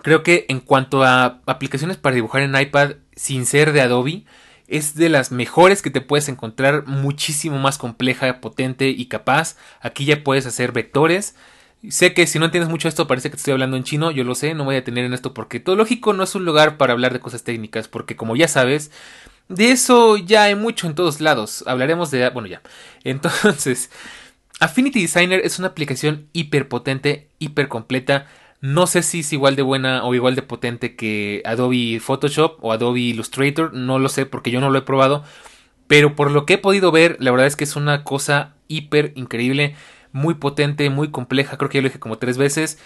[0.03, 4.25] creo que en cuanto a aplicaciones para dibujar en iPad sin ser de Adobe,
[4.66, 9.57] es de las mejores que te puedes encontrar, muchísimo más compleja, potente y capaz.
[9.81, 11.37] Aquí ya puedes hacer vectores.
[11.88, 14.25] Sé que si no entiendes mucho esto parece que te estoy hablando en chino, yo
[14.25, 16.77] lo sé, no voy a tener en esto porque todo lógico no es un lugar
[16.77, 18.92] para hablar de cosas técnicas, porque como ya sabes,
[19.49, 21.64] de eso ya hay mucho en todos lados.
[21.66, 22.29] Hablaremos de...
[22.31, 22.62] bueno ya.
[23.05, 23.90] Entonces,
[24.61, 28.27] Affinity Designer es una aplicación hiper potente, hiper completa
[28.62, 32.73] no sé si es igual de buena o igual de potente que Adobe Photoshop o
[32.73, 35.25] Adobe Illustrator, no lo sé porque yo no lo he probado,
[35.88, 39.12] pero por lo que he podido ver, la verdad es que es una cosa hiper
[39.16, 39.75] increíble,
[40.12, 42.79] muy potente, muy compleja, creo que ya lo dije como tres veces.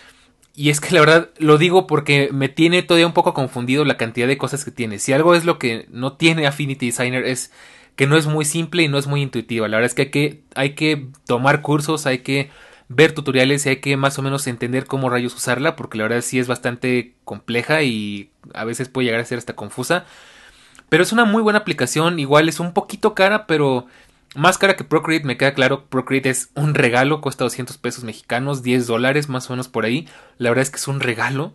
[0.54, 3.98] Y es que la verdad lo digo porque me tiene todavía un poco confundido la
[3.98, 4.98] cantidad de cosas que tiene.
[4.98, 7.52] Si algo es lo que no tiene Affinity Designer es
[7.94, 9.68] que no es muy simple y no es muy intuitiva.
[9.68, 12.50] La verdad es que hay que, hay que tomar cursos, hay que
[12.88, 16.22] ver tutoriales y hay que más o menos entender cómo rayos usarla, porque la verdad
[16.22, 20.04] sí es bastante compleja y a veces puede llegar a ser hasta confusa.
[20.88, 23.86] Pero es una muy buena aplicación, igual es un poquito cara, pero
[24.36, 28.62] más cara que Procreate, me queda claro, Procreate es un regalo, cuesta 200 pesos mexicanos,
[28.62, 31.54] 10 dólares más o menos por ahí, la verdad es que es un regalo.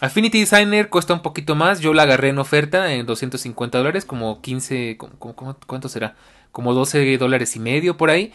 [0.00, 4.40] Affinity Designer cuesta un poquito más, yo la agarré en oferta en 250 dólares, como
[4.40, 6.16] 15, ¿cuánto será?
[6.50, 8.32] Como 12 dólares y medio por ahí.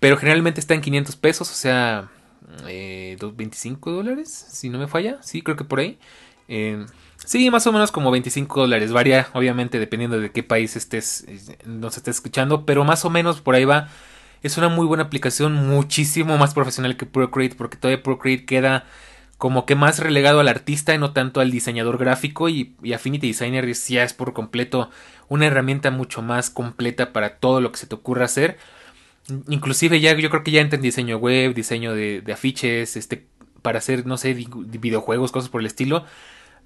[0.00, 2.08] Pero generalmente está en 500 pesos, o sea,
[2.66, 5.18] eh, 25 dólares, si no me falla.
[5.22, 5.98] Sí, creo que por ahí.
[6.48, 6.86] Eh,
[7.24, 8.92] sí, más o menos como 25 dólares.
[8.92, 12.66] Varía, obviamente, dependiendo de qué país estés, eh, nos estés escuchando.
[12.66, 13.88] Pero más o menos por ahí va.
[14.42, 18.86] Es una muy buena aplicación, muchísimo más profesional que Procreate, porque todavía Procreate queda
[19.40, 22.50] como que más relegado al artista y no tanto al diseñador gráfico.
[22.50, 24.90] Y, Affinity Designer ya es por completo
[25.28, 28.58] una herramienta mucho más completa para todo lo que se te ocurra hacer.
[29.48, 33.24] Inclusive ya yo creo que ya entra en diseño web, diseño de, afiches, este,
[33.62, 36.04] para hacer, no sé, videojuegos, cosas por el estilo.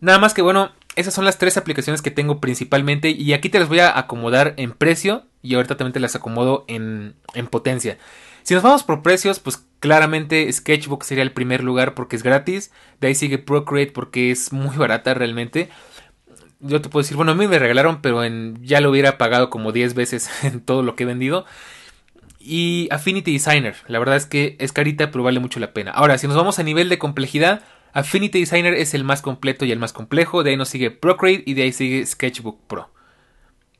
[0.00, 3.58] Nada más que bueno, esas son las tres aplicaciones que tengo principalmente y aquí te
[3.58, 7.98] las voy a acomodar en precio y ahorita también te las acomodo en, en potencia.
[8.42, 12.72] Si nos vamos por precios, pues claramente Sketchbook sería el primer lugar porque es gratis.
[13.00, 15.70] De ahí sigue Procreate porque es muy barata realmente.
[16.60, 18.22] Yo te puedo decir, bueno, a mí me regalaron, pero
[18.62, 21.44] ya lo hubiera pagado como 10 veces en todo lo que he vendido
[22.44, 23.74] y Affinity Designer.
[23.88, 25.90] La verdad es que es carita, pero vale mucho la pena.
[25.92, 27.62] Ahora, si nos vamos a nivel de complejidad,
[27.94, 30.42] Affinity Designer es el más completo y el más complejo.
[30.42, 32.90] De ahí nos sigue Procreate y de ahí sigue Sketchbook Pro.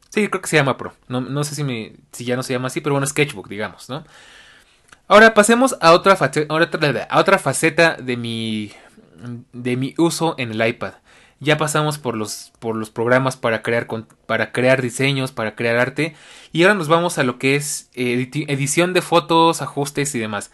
[0.09, 0.94] Sí, creo que se llama Pro.
[1.09, 4.05] No, sé si, ya no se llama así, pero bueno, Sketchbook, digamos, ¿no?
[5.09, 10.94] Ahora pasemos a otra, a otra faceta de mi, uso en el iPad.
[11.40, 12.53] Ya pasamos por los,
[12.92, 13.88] programas para crear,
[14.27, 16.14] para crear diseños, para crear arte.
[16.53, 20.53] Y ahora nos vamos a lo que es edición de fotos, ajustes y demás.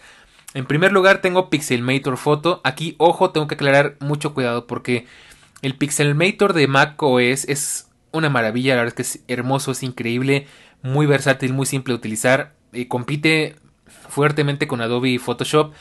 [0.53, 2.61] En primer lugar tengo Pixelmator Photo.
[2.65, 5.07] Aquí, ojo, tengo que aclarar mucho cuidado porque
[5.63, 8.75] el Pixelmator de Mac OS es una maravilla.
[8.75, 10.49] La verdad es que es hermoso, es increíble,
[10.83, 12.55] muy versátil, muy simple de utilizar.
[12.73, 13.57] Y compite
[14.09, 15.73] fuertemente con Adobe Photoshop.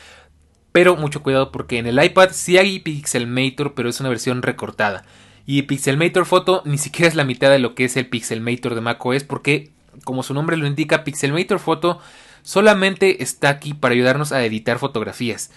[0.71, 5.03] Pero mucho cuidado porque en el iPad sí hay Pixelmator, pero es una versión recortada.
[5.47, 8.81] Y Pixelmator Photo ni siquiera es la mitad de lo que es el Pixelmator de
[8.81, 9.71] macOS porque,
[10.03, 11.99] como su nombre lo indica, Pixelmator Photo
[12.41, 15.51] solamente está aquí para ayudarnos a editar fotografías.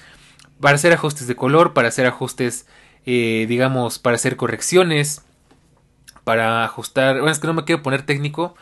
[0.60, 2.66] Para hacer ajustes de color, para hacer ajustes,
[3.06, 5.22] eh, digamos, para hacer correcciones,
[6.24, 7.16] para ajustar...
[7.16, 8.54] Bueno, es que no me quiero poner técnico,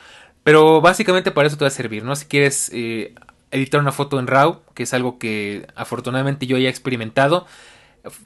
[0.42, 2.16] pero básicamente para eso te va a servir, ¿no?
[2.16, 3.14] Si quieres eh,
[3.50, 7.46] editar una foto en RAW, que es algo que afortunadamente yo ya he experimentado.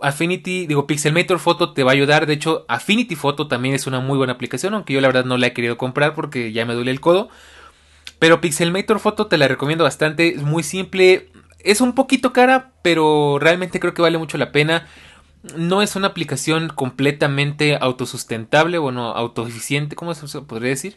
[0.00, 2.26] Affinity, digo, Pixelmator Photo te va a ayudar.
[2.26, 5.36] De hecho, Affinity Photo también es una muy buena aplicación, aunque yo la verdad no
[5.36, 7.28] la he querido comprar porque ya me duele el codo.
[8.24, 11.28] Pero Pixelmator Photo te la recomiendo bastante, es muy simple.
[11.58, 14.86] Es un poquito cara, pero realmente creo que vale mucho la pena.
[15.58, 20.96] No es una aplicación completamente autosustentable, bueno, autoeficiente, ¿cómo se podría decir?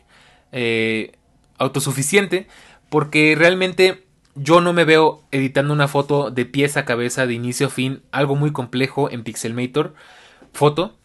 [0.54, 1.18] Eh,
[1.58, 2.48] autosuficiente,
[2.88, 7.68] porque realmente yo no me veo editando una foto de pieza a cabeza, de inicio
[7.68, 9.96] a fin, algo muy complejo en Pixelmator
[10.54, 10.96] Foto.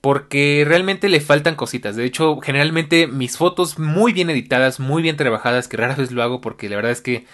[0.00, 1.96] Porque realmente le faltan cositas.
[1.96, 6.22] De hecho, generalmente mis fotos muy bien editadas, muy bien trabajadas, que rara vez lo
[6.22, 7.26] hago porque la verdad es que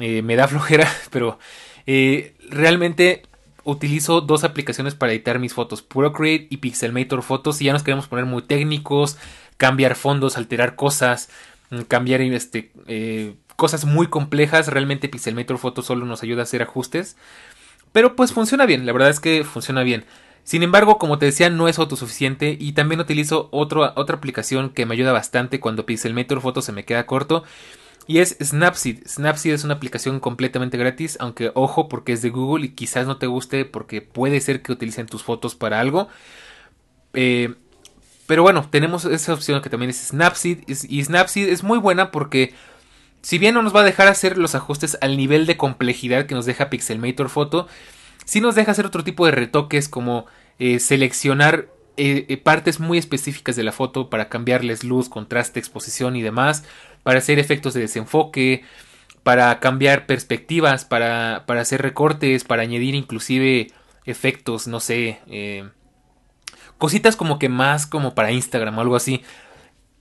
[0.00, 1.38] eh, me da flojera, pero
[1.86, 3.22] eh, realmente
[3.64, 8.06] utilizo dos aplicaciones para editar mis fotos, Procreate y Pixelmator Photos, y ya nos queremos
[8.06, 9.18] poner muy técnicos,
[9.58, 11.28] cambiar fondos, alterar cosas,
[11.70, 16.62] mm, cambiar este, eh, cosas muy complejas, realmente Pixelmator Photos solo nos ayuda a hacer
[16.62, 17.16] ajustes,
[17.92, 20.04] pero pues funciona bien, la verdad es que funciona bien.
[20.48, 24.94] Sin embargo, como te decía, no es autosuficiente y también utilizo otra aplicación que me
[24.94, 27.44] ayuda bastante cuando Pixelmator Photo se me queda corto
[28.06, 29.06] y es Snapseed.
[29.06, 33.18] Snapseed es una aplicación completamente gratis, aunque ojo porque es de Google y quizás no
[33.18, 36.08] te guste porque puede ser que utilicen tus fotos para algo.
[37.12, 37.54] Eh,
[38.26, 42.54] pero bueno, tenemos esa opción que también es Snapseed y Snapseed es muy buena porque
[43.20, 46.34] si bien no nos va a dejar hacer los ajustes al nivel de complejidad que
[46.34, 47.68] nos deja Pixelmator Photo,
[48.24, 50.24] sí nos deja hacer otro tipo de retoques como
[50.58, 56.16] eh, seleccionar eh, eh, partes muy específicas de la foto para cambiarles luz, contraste, exposición
[56.16, 56.64] y demás,
[57.02, 58.62] para hacer efectos de desenfoque,
[59.22, 63.68] para cambiar perspectivas, para, para hacer recortes, para añadir inclusive
[64.04, 65.20] efectos, no sé,
[66.78, 69.22] cositas como que más como para Instagram o algo así.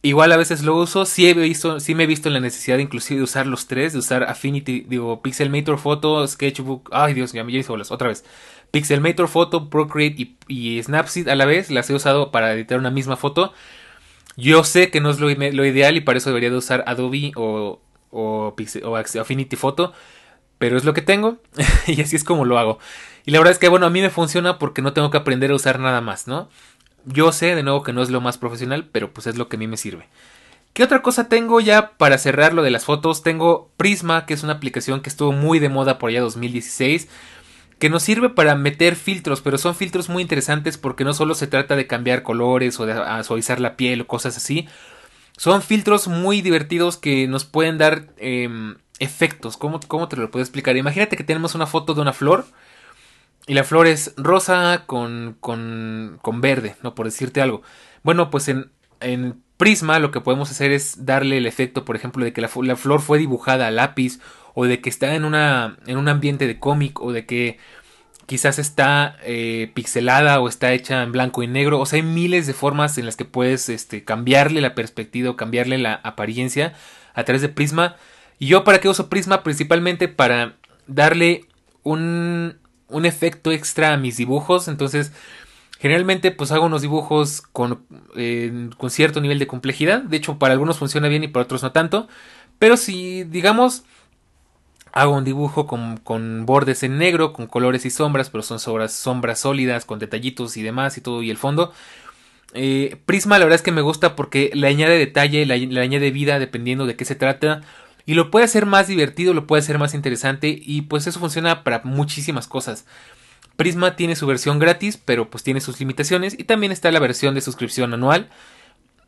[0.03, 3.17] Igual a veces lo uso, sí, he visto, sí me he visto la necesidad inclusive
[3.17, 7.51] de usar los tres, de usar Affinity, digo, Pixelmator Photo, Sketchbook, ay Dios, ya me
[7.51, 8.23] hice bolas, otra vez.
[8.71, 13.17] Pixelmator Photo, Procreate y, Snapseed a la vez, las he usado para editar una misma
[13.17, 13.53] foto.
[14.35, 17.79] Yo sé que no es lo, ideal y para eso debería de usar Adobe o,
[18.11, 19.93] o, o Affinity Photo,
[20.57, 21.37] pero es lo que tengo
[21.87, 22.79] y así es como lo hago.
[23.25, 25.51] Y la verdad es que, bueno, a mí me funciona porque no tengo que aprender
[25.51, 26.49] a usar nada más, ¿no?
[27.05, 29.55] Yo sé, de nuevo, que no es lo más profesional, pero pues es lo que
[29.55, 30.07] a mí me sirve.
[30.77, 33.23] ¿Qué otra cosa tengo ya para cerrar lo de las fotos?
[33.23, 37.09] Tengo Prisma, que es una aplicación que estuvo muy de moda por allá 2016,
[37.79, 41.47] que nos sirve para meter filtros, pero son filtros muy interesantes porque no solo se
[41.47, 44.67] trata de cambiar colores o de suavizar la piel o cosas así.
[45.37, 49.57] Son filtros muy divertidos que nos pueden dar em, efectos.
[49.57, 50.75] ¿Cómo, ¿Cómo te lo puedo explicar?
[50.77, 52.45] Imagínate que tenemos una foto de una flor
[53.45, 56.95] y la flor es rosa con, con, con verde, ¿no?
[56.95, 57.61] Por decirte algo.
[58.01, 62.23] Bueno, pues en, en Prisma lo que podemos hacer es darle el efecto, por ejemplo,
[62.23, 64.19] de que la, flor fue dibujada a lápiz
[64.53, 67.57] o de que está en, una, en un ambiente de cómic o de que
[68.27, 71.79] quizás está eh, pixelada o está hecha en blanco y negro.
[71.79, 75.35] O sea, hay miles de formas en las que puedes este, cambiarle la perspectiva o
[75.35, 76.73] cambiarle la apariencia
[77.15, 77.95] a través de Prisma.
[78.37, 79.41] ¿Y yo para qué uso Prisma?
[79.41, 81.45] Principalmente para darle
[81.81, 84.67] un, un efecto extra a mis dibujos.
[84.67, 85.13] Entonces,
[85.79, 87.85] generalmente pues hago unos dibujos con,
[88.15, 90.01] eh, con cierto nivel de complejidad.
[90.01, 92.07] De hecho, para algunos funciona bien y para otros no tanto.
[92.59, 93.83] Pero si, digamos,
[94.93, 99.39] hago un dibujo con, con, bordes en negro, con colores y sombras, pero son sombras,
[99.39, 101.71] sólidas, con detallitos y demás y todo, y el fondo.
[102.53, 106.39] Eh, Prisma la verdad es que me gusta porque le añade detalle, le añade vida
[106.39, 107.61] dependiendo de qué se trata
[108.07, 111.65] y lo puede hacer más divertido, lo puede hacer más interesante y pues eso funciona
[111.65, 112.85] para muchísimas cosas.
[113.57, 117.35] Prisma tiene su versión gratis, pero pues tiene sus limitaciones y también está la versión
[117.35, 118.29] de suscripción anual.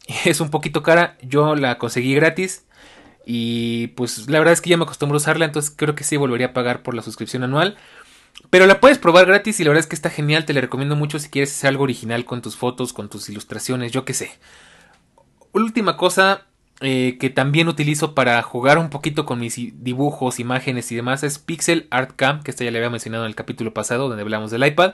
[0.25, 2.65] Es un poquito cara, yo la conseguí gratis
[3.25, 6.17] y pues la verdad es que ya me acostumbro a usarla, entonces creo que sí
[6.17, 7.77] volvería a pagar por la suscripción anual.
[8.49, 10.95] Pero la puedes probar gratis y la verdad es que está genial, te la recomiendo
[10.95, 14.31] mucho si quieres hacer algo original con tus fotos, con tus ilustraciones, yo qué sé.
[15.51, 16.47] Última cosa,
[16.81, 21.37] eh, que también utilizo para jugar un poquito con mis dibujos, imágenes y demás es
[21.37, 24.49] Pixel Art Cam, que esta ya le había mencionado en el capítulo pasado donde hablamos
[24.49, 24.93] del iPad.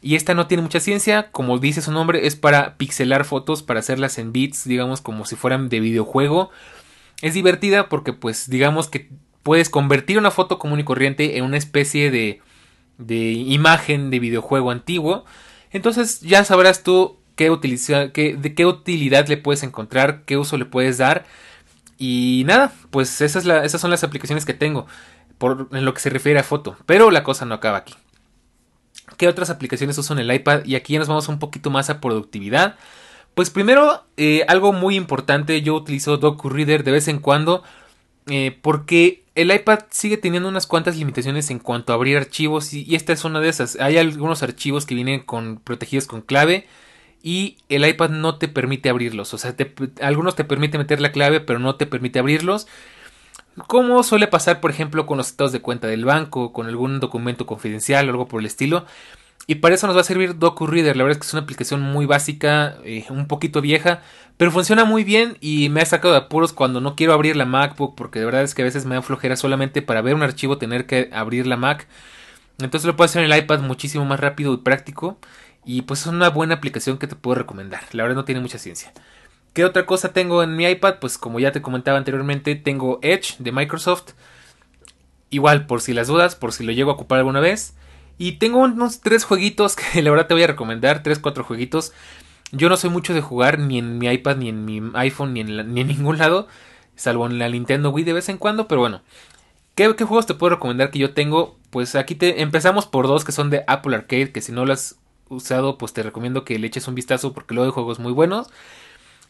[0.00, 3.80] Y esta no tiene mucha ciencia, como dice su nombre, es para pixelar fotos, para
[3.80, 6.50] hacerlas en bits, digamos como si fueran de videojuego.
[7.22, 9.08] Es divertida porque pues digamos que
[9.42, 12.40] puedes convertir una foto común y corriente en una especie de,
[12.98, 15.24] de imagen de videojuego antiguo.
[15.70, 20.64] Entonces ya sabrás tú qué, qué, de qué utilidad le puedes encontrar, qué uso le
[20.66, 21.24] puedes dar.
[21.96, 24.86] Y nada, pues esas son las aplicaciones que tengo
[25.38, 26.76] por, en lo que se refiere a foto.
[26.84, 27.94] Pero la cosa no acaba aquí.
[29.16, 30.64] ¿Qué otras aplicaciones uso en el iPad?
[30.64, 32.76] Y aquí ya nos vamos un poquito más a productividad.
[33.34, 37.62] Pues primero, eh, algo muy importante, yo utilizo Docu Reader de vez en cuando.
[38.26, 42.74] Eh, porque el iPad sigue teniendo unas cuantas limitaciones en cuanto a abrir archivos.
[42.74, 43.76] Y, esta es una de esas.
[43.80, 45.24] Hay algunos archivos que vienen
[45.64, 46.66] protegidos con clave
[47.22, 49.34] y el iPad no te permite abrirlos.
[49.34, 49.54] O sea,
[50.00, 52.66] algunos te permite meter la clave, pero no te permite abrirlos.
[53.66, 57.46] Como suele pasar, por ejemplo, con los estados de cuenta del banco, con algún documento
[57.46, 58.86] confidencial o algo por el estilo.
[59.46, 60.96] Y para eso nos va a servir DocuReader.
[60.96, 64.02] La verdad es que es una aplicación muy básica, eh, un poquito vieja,
[64.36, 67.46] pero funciona muy bien y me ha sacado de apuros cuando no quiero abrir la
[67.46, 70.22] MacBook, porque de verdad es que a veces me da flojera solamente para ver un
[70.22, 71.88] archivo tener que abrir la Mac.
[72.58, 75.18] Entonces lo puedo hacer en el iPad muchísimo más rápido y práctico.
[75.64, 77.82] Y pues es una buena aplicación que te puedo recomendar.
[77.92, 78.92] La verdad no tiene mucha ciencia.
[79.52, 80.96] ¿Qué otra cosa tengo en mi iPad?
[81.00, 84.12] Pues como ya te comentaba anteriormente, tengo Edge de Microsoft.
[85.30, 87.74] Igual, por si las dudas, por si lo llego a ocupar alguna vez.
[88.18, 91.02] Y tengo unos tres jueguitos que la verdad te voy a recomendar.
[91.02, 91.92] Tres, cuatro jueguitos.
[92.52, 95.40] Yo no soy mucho de jugar ni en mi iPad, ni en mi iPhone, ni
[95.40, 96.48] en, ni en ningún lado.
[96.96, 98.68] Salvo en la Nintendo Wii de vez en cuando.
[98.68, 99.02] Pero bueno.
[99.74, 101.56] ¿Qué, juegos te puedo recomendar que yo tengo?
[101.70, 104.32] Pues aquí te empezamos por dos que son de Apple Arcade.
[104.32, 104.97] Que si no lo has
[105.28, 107.32] usado, pues te recomiendo que le eches un vistazo.
[107.32, 108.48] Porque luego hay juegos muy buenos.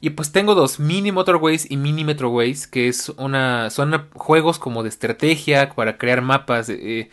[0.01, 4.85] Y pues tengo dos, Mini Motorways y Mini Metroways, que es una, son juegos como
[4.85, 6.69] de estrategia para crear mapas.
[6.69, 7.11] Eh,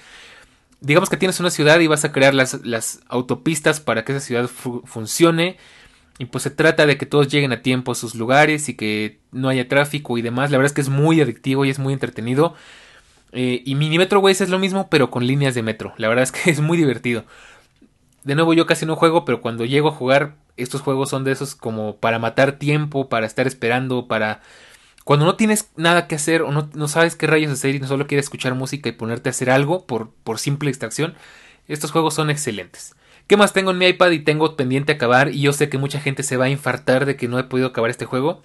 [0.82, 4.22] digamos que tienes una ciudad y vas a crear las, las autopistas para que esa
[4.22, 5.58] ciudad funcione.
[6.20, 9.20] Y pues se trata de que todos lleguen a tiempo a sus lugares y que
[9.32, 10.52] no haya tráfico y demás.
[10.52, 12.54] La verdad es que es muy adictivo y es muy entretenido.
[13.32, 15.94] Eh, y Mini Metroways es lo mismo, pero con líneas de metro.
[15.98, 17.26] La verdad es que es muy divertido.
[18.26, 21.32] De nuevo, yo casi no juego, pero cuando llego a jugar, estos juegos son de
[21.32, 24.42] esos como para matar tiempo, para estar esperando, para
[25.04, 28.08] cuando no tienes nada que hacer o no, sabes qué rayos hacer y no solo
[28.08, 31.14] quieres escuchar música y ponerte a hacer algo por, por simple distracción,
[31.68, 32.96] estos juegos son excelentes.
[33.28, 35.30] ¿Qué más tengo en mi iPad y tengo pendiente acabar?
[35.30, 37.68] Y yo sé que mucha gente se va a infartar de que no he podido
[37.68, 38.42] acabar este juego.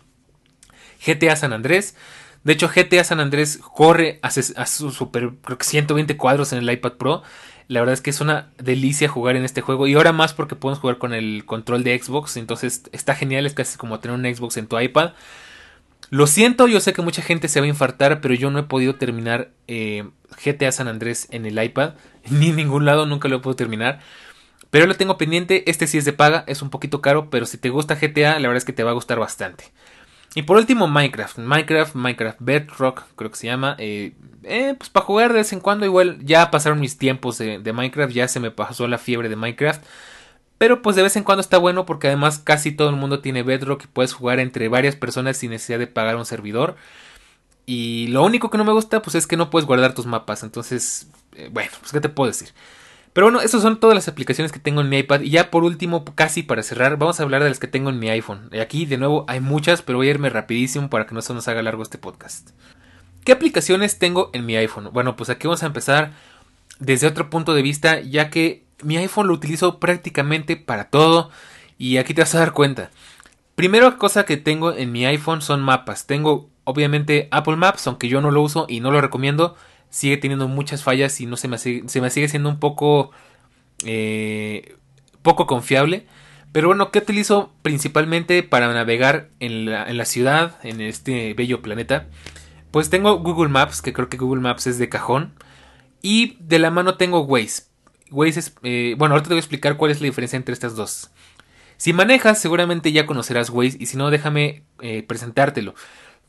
[1.07, 1.97] GTA San Andrés.
[2.43, 6.71] De hecho, GTA San Andrés corre a, su super, creo que 120 cuadros en el
[6.71, 7.23] iPad Pro.
[7.69, 9.87] La verdad es que es una delicia jugar en este juego.
[9.87, 12.37] Y ahora más porque podemos jugar con el control de Xbox.
[12.37, 15.13] Entonces está genial, es casi como tener un Xbox en tu iPad.
[16.09, 18.65] Lo siento, yo sé que mucha gente se va a infartar, pero yo no he
[18.65, 20.09] podido terminar eh,
[20.45, 21.95] GTA San Andrés en el iPad.
[22.31, 24.01] Ni en ningún lado, nunca lo he podido terminar.
[24.71, 27.59] Pero lo tengo pendiente, este sí es de paga, es un poquito caro, pero si
[27.59, 29.65] te gusta GTA, la verdad es que te va a gustar bastante.
[30.35, 31.39] Y por último, Minecraft.
[31.39, 33.75] Minecraft, Minecraft Bedrock, creo que se llama.
[33.79, 34.13] Eh,
[34.45, 38.13] eh, pues para jugar de vez en cuando, igual ya pasaron mis tiempos de, Minecraft,
[38.13, 39.83] ya se me pasó la fiebre de Minecraft.
[40.59, 43.43] Pero pues de vez en cuando está bueno porque además casi todo el mundo tiene
[43.43, 46.77] Bedrock y puedes jugar entre varias personas sin necesidad de pagar un servidor.
[47.67, 50.43] Y lo único que no me gusta pues es que no puedes guardar tus mapas.
[50.43, 52.51] Entonces, eh, bueno, pues qué te puedo decir.
[53.13, 55.21] Pero bueno, esas son todas las aplicaciones que tengo en mi iPad.
[55.23, 57.99] Y ya por último, casi para cerrar, vamos a hablar de las que tengo en
[57.99, 58.49] mi iPhone.
[58.53, 61.35] Y aquí de nuevo hay muchas, pero voy a irme rapidísimo para que no se
[61.35, 62.51] nos haga largo este podcast.
[63.25, 64.91] ¿Qué aplicaciones tengo en mi iPhone?
[64.93, 66.13] Bueno, pues aquí vamos a empezar
[66.79, 71.31] desde otro punto de vista, ya que mi iPhone lo utilizo prácticamente para todo
[71.79, 72.91] y aquí te vas a dar cuenta.
[73.55, 76.07] Primera cosa que tengo en mi iPhone son mapas.
[76.07, 79.57] Tengo obviamente Apple Maps, aunque yo no lo uso y no lo recomiendo.
[79.91, 83.11] Sigue teniendo muchas fallas y no se me, se me sigue siendo un poco
[83.85, 84.77] eh,
[85.23, 86.07] poco confiable.
[86.53, 91.63] Pero bueno, ¿qué utilizo principalmente para navegar en la, en la ciudad, en este bello
[91.63, 92.07] planeta?
[92.71, 95.33] Pues tengo Google Maps, que creo que Google Maps es de cajón.
[96.03, 97.65] Y de la mano tengo Waze.
[98.11, 100.75] Waze es, eh, bueno, ahorita te voy a explicar cuál es la diferencia entre estas
[100.75, 101.11] dos.
[101.77, 105.75] Si manejas, seguramente ya conocerás Waze y si no, déjame eh, presentártelo.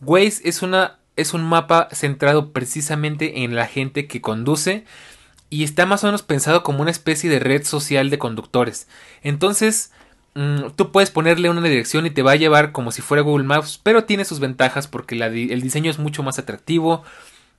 [0.02, 4.86] Waze es, una, es un mapa centrado precisamente en la gente que conduce
[5.50, 8.88] y está más o menos pensado como una especie de red social de conductores.
[9.22, 9.92] Entonces,
[10.36, 13.46] mm, tú puedes ponerle una dirección y te va a llevar como si fuera Google
[13.46, 17.04] Maps, pero tiene sus ventajas porque el diseño es mucho más atractivo,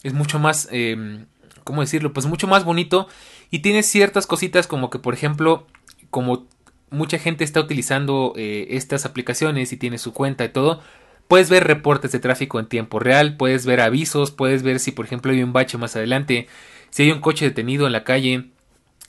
[0.02, 0.68] es mucho más...
[0.70, 1.26] Em,
[1.64, 2.12] ¿cómo decirlo?
[2.12, 3.08] Pues mucho más bonito
[3.50, 5.66] y tiene ciertas cositas como que, por ejemplo,
[6.10, 6.46] como
[6.90, 10.82] mucha gente está utilizando eh, estas aplicaciones y tiene su cuenta y todo,
[11.28, 15.04] puedes ver reportes de tráfico en tiempo real, puedes ver avisos, puedes ver si, por
[15.04, 16.48] ejemplo, hay un bache más adelante,
[16.90, 18.50] si hay un coche detenido en la calle,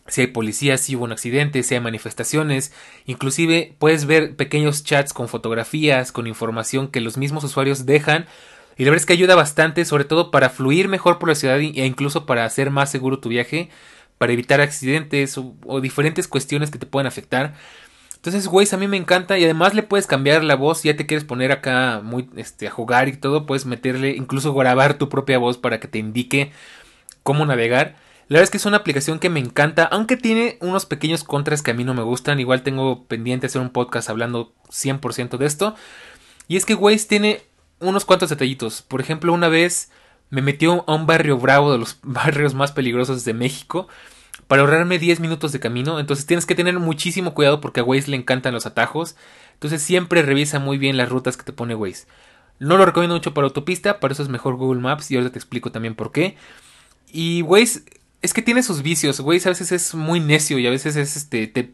[0.07, 2.73] si hay policías, si hubo un accidente, si hay manifestaciones,
[3.05, 8.25] inclusive puedes ver pequeños chats con fotografías, con información que los mismos usuarios dejan
[8.77, 11.59] y la verdad es que ayuda bastante, sobre todo para fluir mejor por la ciudad
[11.59, 13.69] e incluso para hacer más seguro tu viaje,
[14.17, 17.55] para evitar accidentes o, diferentes cuestiones que te pueden afectar.
[18.23, 21.05] Entonces, güey, a mí me encanta y además le puedes cambiar la voz, ya te
[21.05, 25.37] quieres poner acá muy este a jugar y todo, puedes meterle incluso grabar tu propia
[25.39, 26.53] voz para que te indique
[27.21, 27.97] cómo navegar.
[28.29, 31.61] La verdad es que es una aplicación que me encanta, aunque tiene unos pequeños contras
[31.61, 32.39] que a mí no me gustan.
[32.39, 35.75] Igual tengo pendiente hacer un podcast hablando 100% de esto.
[36.47, 37.41] Y es que Waze tiene
[37.81, 38.83] unos cuantos detallitos.
[38.83, 39.91] Por ejemplo, una vez
[40.29, 43.89] me metió a un barrio bravo de los barrios más peligrosos de México
[44.47, 45.99] para ahorrarme 10 minutos de camino.
[45.99, 49.15] Entonces tienes que tener muchísimo cuidado porque a Waze le encantan los atajos.
[49.53, 52.05] Entonces siempre revisa muy bien las rutas que te pone Waze.
[52.59, 55.39] No lo recomiendo mucho para autopista, para eso es mejor Google Maps y ahora te
[55.39, 56.37] explico también por qué.
[57.11, 57.83] Y Waze
[58.21, 59.19] es que tiene sus vicios.
[59.19, 61.73] Waze a veces es muy necio y a veces es este te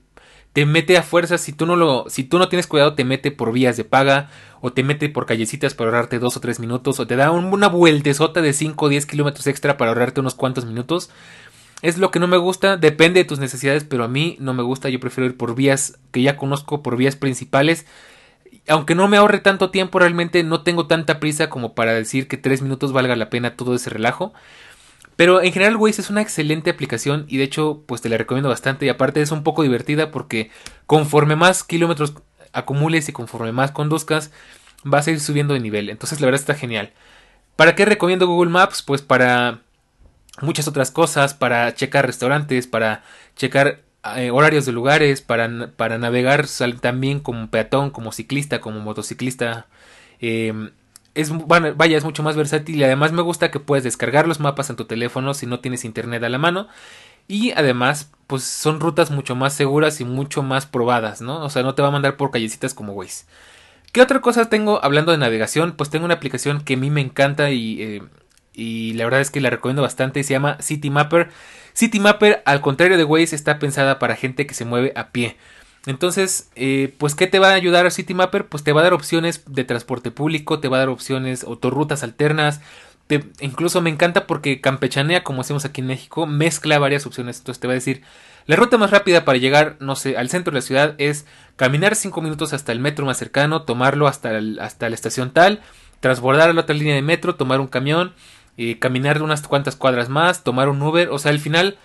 [0.53, 3.31] te mete a fuerzas, si tú no lo, si tú no tienes cuidado, te mete
[3.31, 4.29] por vías de paga,
[4.61, 7.67] o te mete por callecitas para ahorrarte dos o tres minutos, o te da una
[7.67, 11.11] vueltezota de 5 o 10 kilómetros extra para ahorrarte unos cuantos minutos.
[11.81, 14.63] Es lo que no me gusta, depende de tus necesidades, pero a mí no me
[14.63, 17.85] gusta, yo prefiero ir por vías que ya conozco, por vías principales.
[18.67, 22.37] Aunque no me ahorre tanto tiempo, realmente no tengo tanta prisa como para decir que
[22.37, 24.33] tres minutos valga la pena todo ese relajo.
[25.15, 28.47] Pero en general Waze es una excelente aplicación y de hecho pues te la recomiendo
[28.47, 30.49] bastante y aparte es un poco divertida porque
[30.85, 32.13] conforme más kilómetros
[32.53, 34.31] acumules y conforme más conduzcas
[34.83, 35.89] vas a ir subiendo de nivel.
[35.89, 36.93] Entonces la verdad está genial.
[37.57, 38.81] ¿Para qué recomiendo Google Maps?
[38.81, 39.59] Pues para
[40.41, 43.03] muchas otras cosas, para checar restaurantes, para
[43.35, 43.81] checar
[44.15, 46.45] eh, horarios de lugares, para, para navegar
[46.81, 49.67] también como peatón, como ciclista, como motociclista.
[50.19, 50.71] Em,
[51.15, 54.69] es, vaya, es mucho más versátil y además me gusta que puedes descargar los mapas
[54.69, 56.67] en tu teléfono si no tienes internet a la mano.
[57.27, 61.43] Y además, pues son rutas mucho más seguras y mucho más probadas, ¿no?
[61.43, 63.25] O sea, no te va a mandar por callecitas como Waze.
[63.91, 65.73] ¿Qué otra cosa tengo hablando de navegación?
[65.73, 68.03] Pues tengo una aplicación que a mí me encanta y, eh,
[68.59, 70.23] y la verdad es que la recomiendo bastante.
[70.23, 71.29] Se llama City Mapper.
[71.73, 75.37] City Mapper, al contrario de Waze, está pensada para gente que se mueve a pie.
[75.85, 78.47] Entonces, eh, pues, ¿qué te va a ayudar a City Mapper?
[78.47, 82.03] Pues te va a dar opciones de transporte público, te va a dar opciones, autorrutas
[82.03, 82.61] alternas.
[83.39, 87.39] incluso me encanta porque campechanea, como hacemos aquí en México, mezcla varias opciones.
[87.39, 88.03] Entonces te va a decir,
[88.45, 91.95] la ruta más rápida para llegar, no sé, al centro de la ciudad es caminar
[91.95, 95.61] 5 minutos hasta el metro más cercano, tomarlo hasta, hasta la estación tal,
[95.99, 98.13] transbordar a la otra línea de metro, tomar un camión,
[98.59, 101.77] y caminar unas cuantas cuadras más, tomar un Uber, o sea, al final,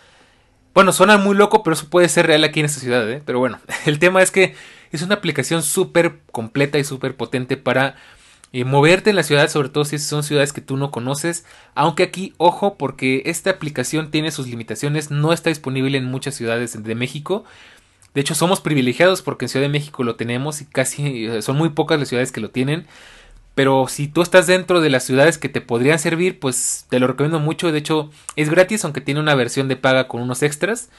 [0.74, 3.22] bueno, suena muy loco, pero eso puede ser real aquí en esta ciudad, ¿eh?
[3.24, 4.56] Pero bueno, el tema es que
[4.90, 7.94] es una aplicación súper completa y súper potente para
[8.52, 11.44] eh, moverte en la ciudad, sobre todo si son ciudades que tú no conoces.
[11.76, 16.82] Aunque aquí, ojo, porque esta aplicación tiene sus limitaciones, no está disponible en muchas ciudades
[16.82, 17.44] de México.
[18.14, 21.56] De hecho, somos privilegiados porque en Ciudad de México lo tenemos y casi eh, son
[21.56, 22.88] muy pocas las ciudades que lo tienen.
[23.54, 27.06] Pero si tú estás dentro de las ciudades que te podrían servir, pues te lo
[27.06, 27.70] recomiendo mucho.
[27.70, 30.90] De hecho, es gratis, aunque tiene una versión de paga con unos extras.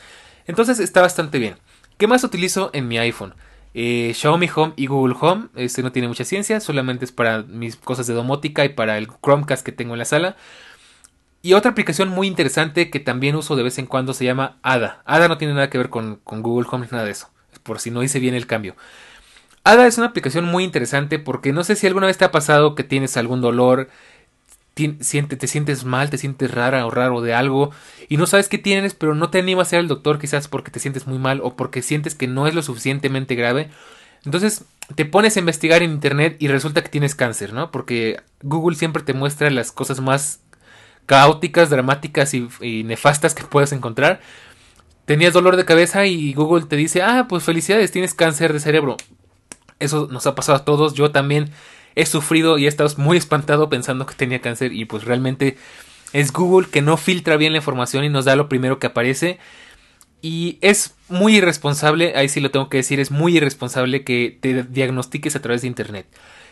[0.48, 1.56] Entonces está bastante bien.
[1.98, 3.34] ¿Qué más utilizo en mi iPhone?
[3.74, 5.48] Eh, Xiaomi Home y Google Home.
[5.56, 9.08] Este no tiene mucha ciencia, solamente es para mis cosas de domótica y para el
[9.08, 10.38] Chromecast que tengo en la sala.
[11.42, 15.04] Y otra aplicación muy interesante que también uso de vez en cuando se llama ADA.
[15.06, 17.30] ADA no tiene nada que ver con, Google Home ni nada de eso.
[17.64, 18.76] Por si no hice bien el cambio.
[19.66, 22.76] ADA es una aplicación muy interesante porque no sé si alguna vez te ha pasado
[22.76, 23.90] que tienes algún dolor,
[24.76, 27.72] te sientes mal, te sientes rara o raro de algo
[28.08, 30.70] y no sabes qué tienes, pero no te animas a ir al doctor quizás porque
[30.70, 33.72] te sientes muy mal o porque sientes que no es lo suficientemente grave.
[34.24, 37.72] Entonces te pones a investigar en internet y resulta que tienes cáncer, ¿no?
[37.72, 40.42] Porque Google siempre te muestra las cosas más
[41.08, 44.22] caóticas, dramáticas y, y nefastas que puedas encontrar.
[45.06, 48.98] Tenías dolor de cabeza y Google te dice, ah, pues felicidades, tienes cáncer de cerebro.
[49.80, 50.94] Eso nos ha pasado a todos.
[50.94, 51.52] Yo también
[51.96, 55.58] he sufrido y he estado muy espantado pensando que tenía cáncer y pues realmente
[56.14, 59.40] es Google que no filtra bien la información y nos da lo primero que aparece.
[60.22, 64.64] Y es muy irresponsable, ahí sí lo tengo que decir, es muy irresponsable que te
[64.64, 66.08] diagnostiques a través de Internet.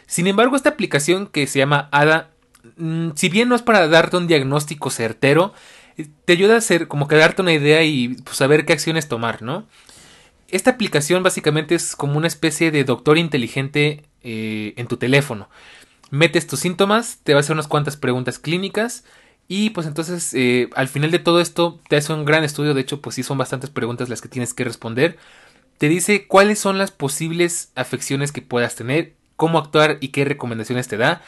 [0.05, 2.29] Sin embargo, esta aplicación que se llama ADA,
[2.77, 5.53] mm, si bien no es para darte un diagnóstico certero,
[6.25, 9.41] te ayuda a hacer como que darte una idea y pues, saber qué acciones tomar,
[9.41, 9.65] ¿no?
[10.53, 15.49] Esta aplicación básicamente es como una especie de doctor inteligente eh, en tu teléfono.
[16.11, 19.03] Metes tus síntomas, te va a hacer unas cuantas preguntas clínicas
[19.47, 22.81] y pues entonces eh, al final de todo esto te hace un gran estudio, de
[22.81, 25.17] hecho pues sí son bastantes preguntas las que tienes que responder.
[25.79, 30.87] Te dice cuáles son las posibles afecciones que puedas tener, cómo actuar y qué recomendaciones
[30.87, 31.23] te da.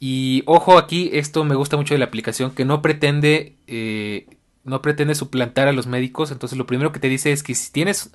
[0.00, 4.26] Y ojo aquí, esto me gusta mucho de la aplicación que no pretende, eh,
[4.64, 6.30] no pretende suplantar a los médicos.
[6.30, 8.10] Entonces lo primero que te dice es que si tienes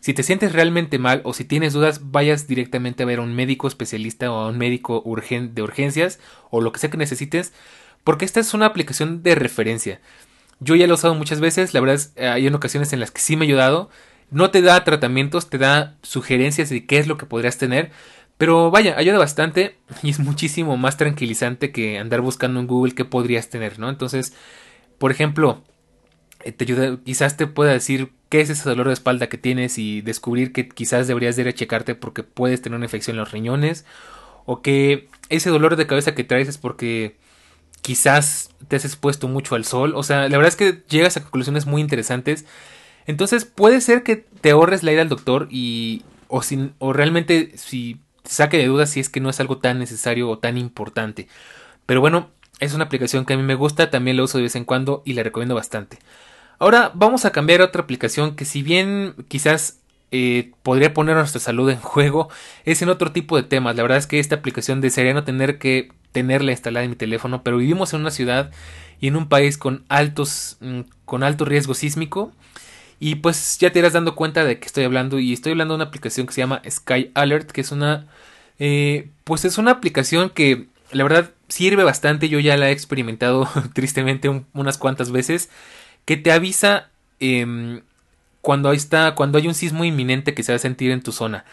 [0.00, 3.34] si te sientes realmente mal o si tienes dudas, vayas directamente a ver a un
[3.34, 6.20] médico especialista o a un médico de urgencias
[6.50, 7.52] o lo que sea que necesites,
[8.04, 10.00] porque esta es una aplicación de referencia.
[10.60, 13.10] Yo ya lo he usado muchas veces, la verdad es, hay en ocasiones en las
[13.10, 13.90] que sí me ha ayudado.
[14.30, 17.90] No te da tratamientos, te da sugerencias de qué es lo que podrías tener,
[18.38, 23.04] pero vaya, ayuda bastante y es muchísimo más tranquilizante que andar buscando en Google qué
[23.04, 23.88] podrías tener, ¿no?
[23.88, 24.32] Entonces,
[24.98, 25.67] por ejemplo, eh,
[26.38, 30.00] te ayuda, quizás te pueda decir qué es ese dolor de espalda que tienes y
[30.02, 33.84] descubrir que quizás deberías ir a checarte porque puedes tener una infección en los riñones
[34.46, 37.16] o que ese dolor de cabeza que traes es porque
[37.82, 41.22] quizás te has expuesto mucho al sol, o sea, la verdad es que llegas a
[41.22, 42.44] conclusiones muy interesantes.
[43.06, 47.52] Entonces, puede ser que te ahorres la ida al doctor y o sin o realmente
[47.56, 51.28] si saque de dudas si es que no es algo tan necesario o tan importante.
[51.86, 52.30] Pero bueno,
[52.60, 55.02] es una aplicación que a mí me gusta, también la uso de vez en cuando
[55.04, 55.98] y la recomiendo bastante.
[56.58, 59.78] Ahora vamos a cambiar a otra aplicación que si bien quizás
[60.10, 62.28] eh, podría poner nuestra salud en juego,
[62.64, 63.76] es en otro tipo de temas.
[63.76, 67.42] La verdad es que esta aplicación desearía no tener que tenerla instalada en mi teléfono,
[67.42, 68.50] pero vivimos en una ciudad
[69.00, 72.32] y en un país con altos mm, con alto riesgo sísmico.
[73.00, 75.76] Y pues ya te irás dando cuenta de que estoy hablando y estoy hablando de
[75.76, 78.08] una aplicación que se llama Sky Alert, que es una
[78.58, 83.48] eh, pues es una aplicación que la verdad sirve bastante, yo ya la he experimentado
[83.74, 85.50] tristemente unas cuantas veces,
[86.08, 86.88] que te avisa
[87.20, 87.82] em,
[88.40, 91.44] cuando, está, cuando hay un sismo inminente que se va a sentir en tu zona.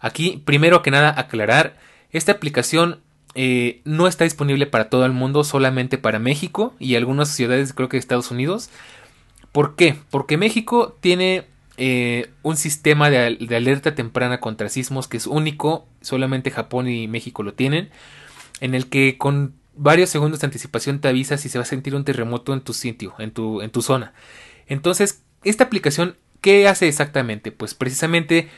[0.00, 1.78] Aquí, primero que nada, aclarar,
[2.10, 3.00] esta aplicación
[3.34, 7.88] eh, no está disponible para todo el mundo, solamente para México y algunas ciudades, creo
[7.88, 8.68] que de Estados Unidos.
[9.50, 9.96] ¿Por qué?
[10.10, 11.46] Porque México tiene
[11.78, 17.08] eh, un sistema de, de, alerta temprana contra sismos que es único, solamente Japón y
[17.08, 17.88] México lo tienen,
[18.60, 21.94] en el que con varios segundos de anticipación te avisa si se va a sentir
[21.94, 24.12] un terremoto en tu sitio, en tu, en tu zona.
[24.66, 27.52] Entonces, esta aplicación, ¿qué hace exactamente?
[27.52, 28.48] Pues precisamente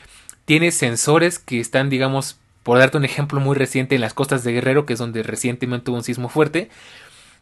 [0.45, 4.53] tiene sensores que están, digamos, por darte un ejemplo muy reciente en las costas de
[4.53, 6.69] Guerrero, que es donde recientemente hubo un sismo fuerte.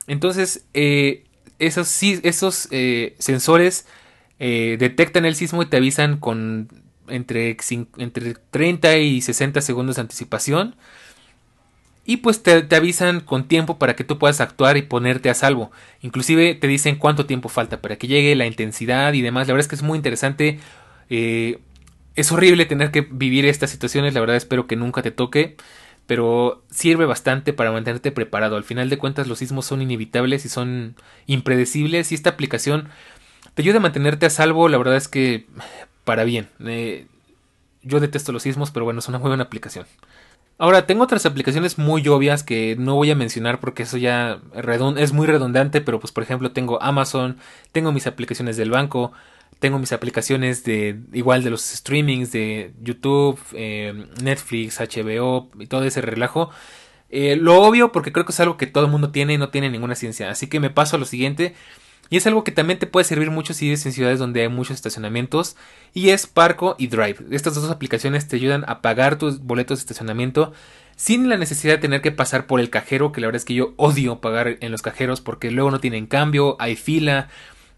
[0.07, 1.24] Entonces, eh,
[1.59, 3.88] esos, esos eh, sensores
[4.39, 6.67] eh, detectan el sismo y te avisan con
[7.07, 7.57] entre,
[7.97, 10.76] entre 30 y 60 segundos de anticipación.
[12.06, 15.72] Y pues te, avisan con tiempo para que tú puedas actuar y ponerte a salvo.
[16.01, 19.47] Inclusive te dicen cuánto tiempo falta para que llegue, la intensidad y demás.
[19.47, 20.60] La verdad es que es muy interesante.
[21.10, 21.60] Eh,
[22.16, 24.14] es horrible tener que vivir estas situaciones.
[24.14, 25.56] La verdad espero que nunca te toque.
[26.06, 28.58] Pero sirve bastante para mantenerte preparado.
[28.58, 30.95] Al final de cuentas los sismos son inevitables y son
[31.26, 32.12] impredecibles.
[32.12, 32.89] Y esta aplicación
[33.54, 34.68] te ayuda a mantenerte a salvo.
[34.68, 35.45] La verdad es que
[36.04, 36.49] para bien.
[36.66, 37.08] Eh,
[37.82, 39.86] yo detesto los sismos, pero bueno, es una muy buena aplicación.
[40.58, 44.39] Ahora, tengo otras aplicaciones muy obvias que no voy a mencionar porque eso ya
[44.97, 47.38] es muy redundante, pero pues por ejemplo tengo Amazon,
[47.72, 49.12] tengo mis aplicaciones del banco,
[49.60, 55.84] tengo mis aplicaciones de igual de los streamings de YouTube, eh, Netflix, HBO y todo
[55.86, 56.51] ese relajo.
[57.10, 59.49] Eh, lo obvio porque creo que es algo que todo el mundo tiene y no
[59.49, 60.30] tiene ninguna ciencia.
[60.30, 61.56] Así que me paso a lo siguiente.
[62.14, 64.47] Y es algo que también te puede servir mucho si vives en ciudades donde hay
[64.47, 65.55] muchos estacionamientos.
[65.95, 67.16] Y es Parco y Drive.
[67.32, 70.53] Estas dos aplicaciones te ayudan a pagar tus boletos de estacionamiento
[70.95, 73.55] sin la necesidad de tener que pasar por el cajero, que la verdad es que
[73.55, 77.30] yo odio pagar en los cajeros porque luego no tienen cambio, hay fila,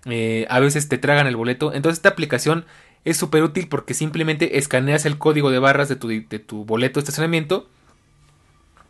[0.03, 1.71] eh, a veces te tragan el boleto.
[1.73, 2.65] Entonces esta aplicación
[3.05, 6.99] es súper útil porque simplemente escaneas el código de barras de tu, de tu boleto
[6.99, 7.69] de estacionamiento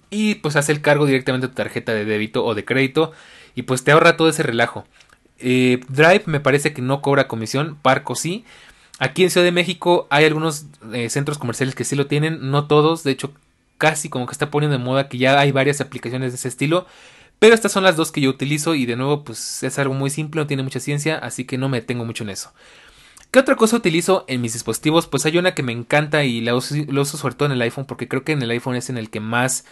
[0.09, 3.11] y pues hace el cargo directamente a tu tarjeta de débito o de crédito
[3.53, 4.85] y pues te ahorra todo ese relajo.
[5.39, 8.45] Eh, Drive me parece que no cobra comisión, Parco sí.
[8.99, 12.67] Aquí en Ciudad de México hay algunos eh, centros comerciales que sí lo tienen, no
[12.67, 13.33] todos, de hecho
[13.77, 16.85] casi como que está poniendo de moda que ya hay varias aplicaciones de ese estilo.
[17.39, 20.09] Pero estas son las dos que yo utilizo y de nuevo pues es algo muy
[20.09, 22.53] simple, no tiene mucha ciencia, así que no me detengo mucho en eso.
[23.31, 25.07] ¿Qué otra cosa utilizo en mis dispositivos?
[25.07, 28.07] Pues hay una que me encanta y la uso, sobre todo en el iPhone porque
[28.07, 29.65] creo que en el iPhone es en el que más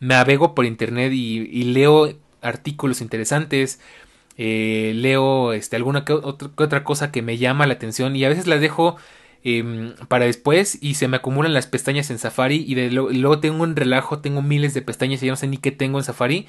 [0.00, 2.12] me avego por internet y leo
[2.42, 3.80] artículos interesantes,
[4.38, 8.46] eh, leo este, alguna que otra, cosa que me llama la atención y a veces
[8.46, 8.96] las dejo
[9.44, 13.62] em, para después y se me acumulan las pestañas en Safari y, de luego tengo
[13.62, 16.46] un relajo, tengo miles de pestañas y ya no sé ni qué tengo en Safari.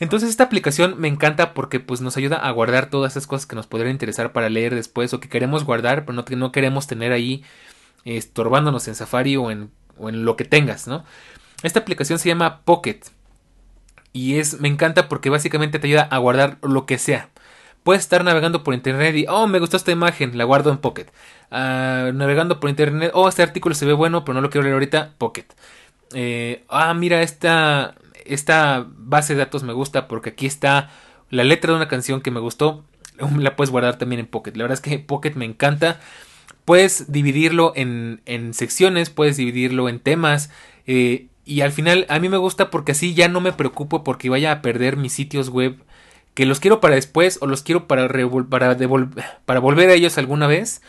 [0.00, 3.56] Entonces esta aplicación me encanta porque pues nos ayuda a guardar todas esas cosas que
[3.56, 7.12] nos podrían interesar para leer después o que queremos guardar pero no, no queremos tener
[7.12, 7.44] ahí
[8.04, 11.04] estorbándonos en Safari o en, o en lo que tengas, ¿no?
[11.62, 13.00] Esta aplicación se llama Pocket.
[14.12, 17.30] Y es, me encanta porque básicamente te ayuda a guardar lo que sea.
[17.82, 21.06] Puedes estar navegando por internet y, oh, me gustó esta imagen, la guardo en Pocket.
[21.50, 24.74] Ah, navegando por internet, oh, este artículo se ve bueno, pero no lo quiero leer
[24.74, 25.46] ahorita, Pocket.
[26.12, 27.94] Eh, ah, mira, esta,
[28.26, 30.90] esta base de datos me gusta porque aquí está
[31.30, 32.84] la letra de una canción que me gustó.
[33.38, 34.52] La puedes guardar también en Pocket.
[34.56, 36.00] La verdad es que Pocket me encanta.
[36.64, 40.50] Puedes dividirlo en, en secciones, puedes dividirlo en temas.
[40.86, 44.30] Eh, y al final a mí me gusta porque así ya no me preocupo porque
[44.30, 45.76] vaya a perder mis sitios web
[46.34, 48.08] que los quiero para después o los quiero para,
[48.48, 48.76] para,
[49.44, 50.80] para volver a ellos alguna vez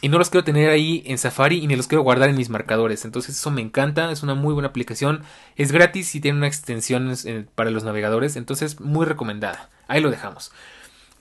[0.00, 2.48] y no los quiero tener ahí en Safari y ni los quiero guardar en mis
[2.48, 3.04] marcadores.
[3.04, 5.22] Entonces eso me encanta, es una muy buena aplicación,
[5.56, 7.14] es gratis y tiene una extensión
[7.54, 9.68] para los navegadores, entonces muy recomendada.
[9.88, 10.52] Ahí lo dejamos.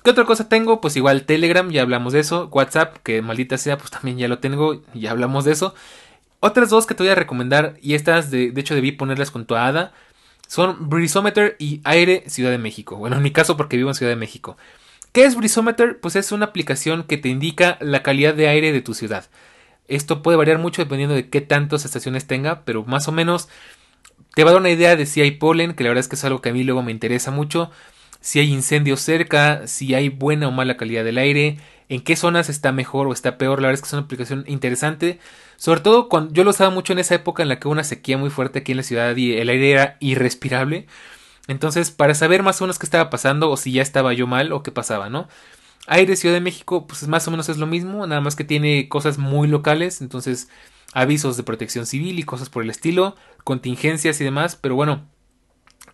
[0.03, 0.79] ¿Qué otra cosa tengo?
[0.79, 2.47] Pues igual Telegram, ya hablamos de eso.
[2.53, 5.75] WhatsApp, que maldita sea, pues también ya lo tengo, ya hablamos de eso.
[6.39, 9.55] Otras dos que te voy a recomendar, y estas de, hecho debí ponerlas con tu
[9.55, 9.91] hada,
[10.47, 12.95] son Brisometer y Aire Ciudad de México.
[12.95, 14.57] Bueno, en mi caso porque vivo en Ciudad de México.
[15.11, 15.99] ¿Qué es Brisometer?
[15.99, 19.25] Pues es una aplicación que te indica la calidad de aire de tu ciudad.
[19.87, 23.49] Esto puede variar mucho dependiendo de qué tantas estaciones tenga, pero más o menos
[24.35, 26.15] te va a dar una idea de si hay polen, que la verdad es que
[26.15, 27.71] es algo que a mí luego me interesa mucho,
[28.21, 31.57] si hay incendios cerca, si hay buena o mala calidad del aire,
[31.89, 33.61] en qué zonas está mejor o está peor.
[33.61, 35.19] La verdad es que es una aplicación interesante.
[35.57, 37.83] Sobre todo cuando yo lo usaba mucho en esa época en la que hubo una
[37.83, 40.87] sequía muy fuerte aquí en la ciudad y el aire era irrespirable.
[41.47, 44.51] Entonces, para saber más o menos qué estaba pasando o si ya estaba yo mal
[44.53, 45.27] o qué pasaba, ¿no?
[45.87, 48.87] Aire Ciudad de México, pues más o menos es lo mismo, nada más que tiene
[48.87, 50.47] cosas muy locales, entonces
[50.93, 55.07] avisos de protección civil y cosas por el estilo, contingencias y demás, pero bueno,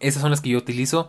[0.02, 1.08] esas son las que yo utilizo.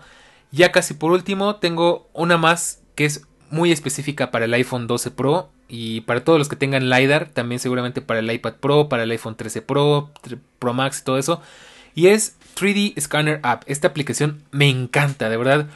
[0.52, 5.10] Ya casi por último, tengo una más que es muy específica para el iPhone 12
[5.10, 9.02] Pro y para todos los que tengan LiDAR, también seguramente para el iPad Pro, para
[9.02, 10.10] el iPhone 13 Pro,
[10.58, 11.40] Pro Max y todo eso.
[11.94, 13.64] Y es 3D Scanner App.
[13.66, 15.66] Esta aplicación me encanta, de verdad.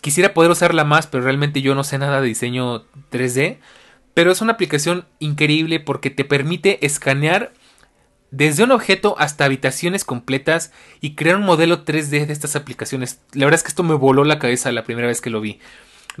[0.00, 3.58] Quisiera poder usarla más, pero realmente yo no sé nada de diseño 3D.
[4.14, 7.52] Pero es una aplicación increíble porque te permite escanear
[8.30, 13.20] desde un objeto hasta habitaciones completas y crear un modelo 3D de estas aplicaciones.
[13.32, 15.58] La verdad es que esto me voló la cabeza la primera vez que lo vi.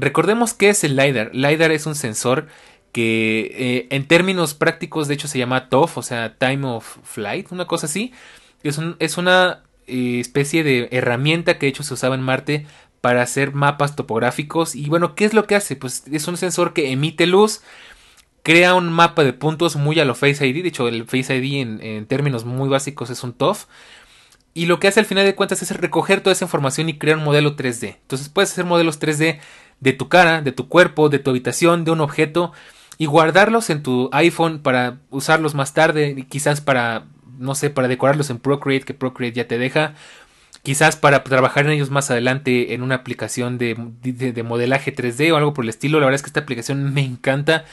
[0.00, 1.34] Recordemos qué es el LiDAR.
[1.34, 2.46] LiDAR es un sensor
[2.92, 7.52] que eh, en términos prácticos de hecho se llama TOF, o sea, Time of Flight,
[7.52, 8.12] una cosa así.
[8.62, 12.66] Es, es una eh, especie de herramienta que de hecho se usaba en Marte
[13.02, 14.74] para hacer mapas topográficos.
[14.74, 15.76] Y bueno, ¿qué es lo que hace?
[15.76, 17.60] Pues es un sensor que emite luz,
[18.42, 20.62] crea un mapa de puntos muy a lo Face ID.
[20.62, 23.66] De hecho, el Face ID en, en términos muy básicos es un TOF.
[24.52, 27.18] Y lo que hace al final de cuentas es recoger toda esa información y crear
[27.18, 27.98] un modelo 3D.
[28.02, 29.38] Entonces puedes hacer modelos 3D
[29.80, 32.52] de tu cara, de tu cuerpo, de tu habitación, de un objeto
[32.98, 37.04] y guardarlos en tu iPhone para usarlos más tarde, quizás para,
[37.38, 39.94] no sé, para decorarlos en Procreate, que Procreate ya te deja,
[40.62, 45.36] quizás para trabajar en ellos más adelante en una aplicación de, de, modelaje 3D o
[45.36, 45.98] algo por el estilo.
[45.98, 47.64] La verdad es que esta aplicación me encanta.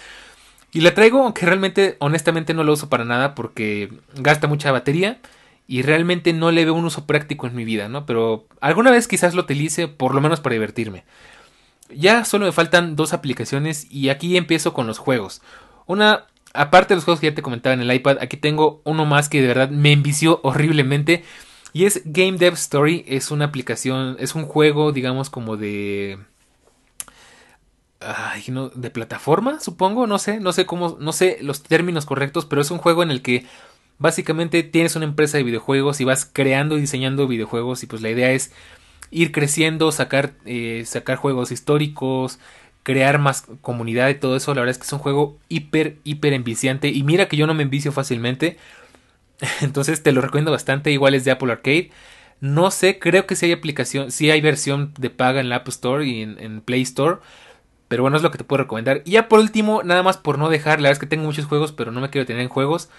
[0.72, 5.20] Y la traigo, aunque realmente, honestamente, no la uso para nada porque gasta mucha batería
[5.68, 8.06] y realmente no le veo un uso práctico en mi vida, ¿no?
[8.06, 11.04] Pero alguna vez quizás lo utilice, por lo menos para divertirme.
[11.90, 15.42] Ya solo me faltan dos aplicaciones y aquí empiezo con los juegos.
[15.86, 19.06] Una, aparte de los juegos que ya te comentaba en el iPad, aquí tengo uno
[19.06, 21.24] más que de verdad me envició horriblemente.
[21.74, 23.06] Y es Game Dev Story.
[23.08, 26.18] Es una aplicación, es un juego, digamos, como de...
[28.00, 32.46] Ay, no, de plataforma, supongo, no sé, no sé cómo, no sé los términos correctos,
[32.46, 33.46] pero es un juego en el que
[33.98, 38.10] básicamente tienes una empresa de videojuegos y vas creando y diseñando videojuegos y pues la
[38.10, 38.52] idea es
[39.12, 42.40] ir creciendo, sacar, eh, sacar juegos históricos,
[42.84, 44.54] crear más comunidad y todo eso.
[44.54, 46.90] La verdad es que es un juego hiper, hiper enviciante.
[46.90, 48.58] Y mira que yo no me envicio fácilmente.
[49.62, 50.92] Entonces te lo recomiendo bastante.
[50.92, 51.92] Igual es de Apple Arcade.
[52.40, 55.68] No sé, creo que si hay aplicación, si hay versión de paga en la App
[55.70, 57.18] Store y en, Play Store.
[57.88, 59.02] Pero bueno, es lo que te puedo recomendar.
[59.06, 61.46] Y ya por último, nada más por no dejar, la verdad es que tengo muchos
[61.46, 62.90] juegos, pero no me quiero tener en juegos.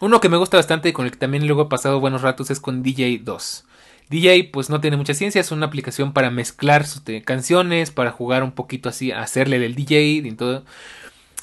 [0.00, 2.50] Uno que me gusta bastante y con el que también luego he pasado buenos ratos
[2.50, 3.64] es con DJ 2.
[4.12, 6.84] DJ pues no tiene mucha ciencia, es una aplicación para mezclar
[7.24, 10.64] canciones, para jugar un poquito así, hacerle del DJ y todo.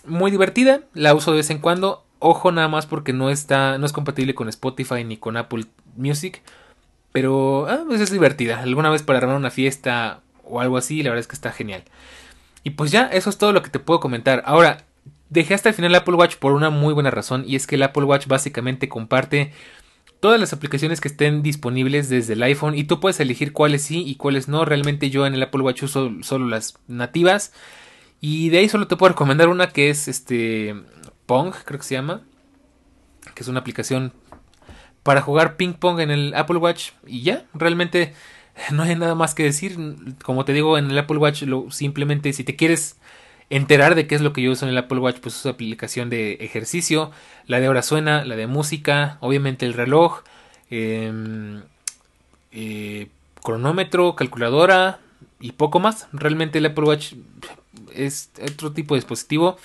[0.05, 2.05] Muy divertida, la uso de vez en cuando.
[2.19, 5.65] Ojo nada más porque no está, no es compatible con Spotify ni con Apple
[5.95, 6.43] Music.
[7.11, 8.61] Pero ah, pues es divertida.
[8.61, 11.83] Alguna vez para armar una fiesta o algo así, la verdad es que está genial.
[12.63, 14.43] Y pues ya, eso es todo lo que te puedo comentar.
[14.45, 14.85] Ahora,
[15.29, 17.45] dejé hasta el final Apple Watch por una muy buena razón.
[17.47, 19.53] Y es que el Apple Watch básicamente comparte
[20.19, 24.03] todas las aplicaciones que estén disponibles desde el iPhone y tú puedes elegir cuáles sí
[24.05, 24.65] y cuáles no.
[24.65, 27.53] Realmente yo en el Apple Watch uso solo las nativas
[28.21, 30.75] y de ahí solo te puedo recomendar una que es este
[31.25, 32.21] Pong, creo que se llama,
[33.35, 34.13] que es una aplicación
[35.03, 38.13] para jugar ping pong en el Apple Watch y ya, realmente
[38.71, 39.77] no hay nada más que decir.
[40.23, 42.98] Como te digo en el Apple Watch, lo, simplemente si te quieres
[43.49, 46.09] enterar de qué es lo que yo uso en el Apple Watch, pues uso aplicación
[46.09, 47.11] de ejercicio,
[47.47, 50.21] la de hora suena, la de música, obviamente el reloj,
[50.69, 51.63] em,
[52.51, 53.07] eh,
[53.43, 54.99] cronómetro, calculadora
[55.39, 56.07] y poco más.
[56.13, 57.13] Realmente el Apple Watch
[57.93, 59.57] es otro tipo de dispositivo.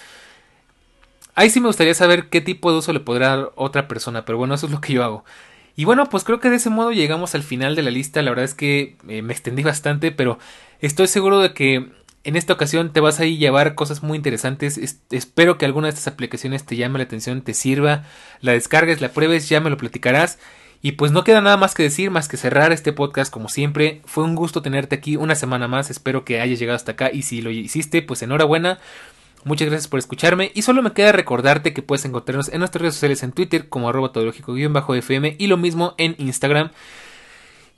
[1.35, 4.39] Ahí sí me gustaría saber qué tipo de uso le podrá dar otra persona, pero
[4.39, 5.24] bueno, eso es lo que yo hago.
[5.76, 8.22] Y bueno, pues creo que de ese modo llegamos al final de la lista.
[8.22, 10.39] La verdad es que eh, me extendí bastante, pero
[10.80, 11.91] estoy seguro de que
[12.25, 14.79] en esta ocasión te vas a llevar cosas muy interesantes.
[15.11, 18.05] espero que alguna de estas aplicaciones te llame la atención, te sirva,
[18.41, 20.39] la descargues, la pruebes, ya me lo platicarás.
[20.81, 24.03] Y pues no queda nada más que decir, más que cerrar este podcast como siempre.
[24.05, 25.91] Fue un gusto tenerte aquí una semana más.
[25.91, 27.11] Espero que hayas llegado hasta acá.
[27.11, 28.79] Y si lo hiciste, pues enhorabuena.
[29.45, 30.51] Muchas gracias por escucharme.
[30.55, 33.89] Y solo me queda recordarte que puedes encontrarnos en nuestras redes sociales en Twitter como
[33.89, 36.70] arroba fm y lo mismo en Instagram.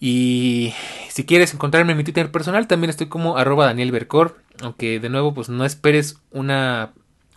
[0.00, 0.74] Y
[1.08, 4.38] si quieres encontrarme en mi Twitter personal, también estoy como arroba Daniel Bercor.
[4.60, 6.92] Aunque de nuevo, pues no esperes una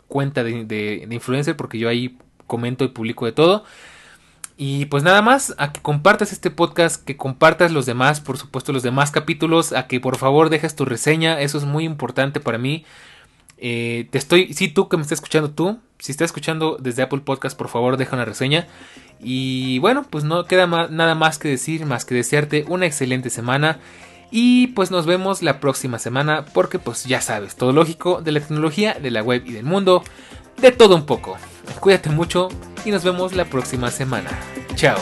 [0.08, 3.64] cuenta de, de, influencer porque yo ahí comento y publico de todo.
[4.58, 8.74] Y pues nada más, a que compartas este podcast, que compartas los demás, por supuesto
[8.74, 12.58] los demás capítulos, a que por favor dejes tu reseña, eso es muy importante para
[12.58, 12.84] mí.
[13.58, 17.22] Eh, te estoy, si tú que me estás escuchando tú, si estás escuchando desde Apple
[17.22, 18.68] Podcast, por favor deja una reseña.
[19.22, 23.80] Y bueno, pues no queda nada más que decir, más que desearte una excelente semana.
[24.32, 28.40] Y pues nos vemos la próxima semana porque pues ya sabes, todo lógico de la
[28.40, 30.04] tecnología, de la web y del mundo,
[30.62, 31.38] de todo un poco.
[31.80, 32.50] Cuídate mucho
[32.86, 34.30] y nos vemos la próxima semana.
[34.76, 35.00] Chao.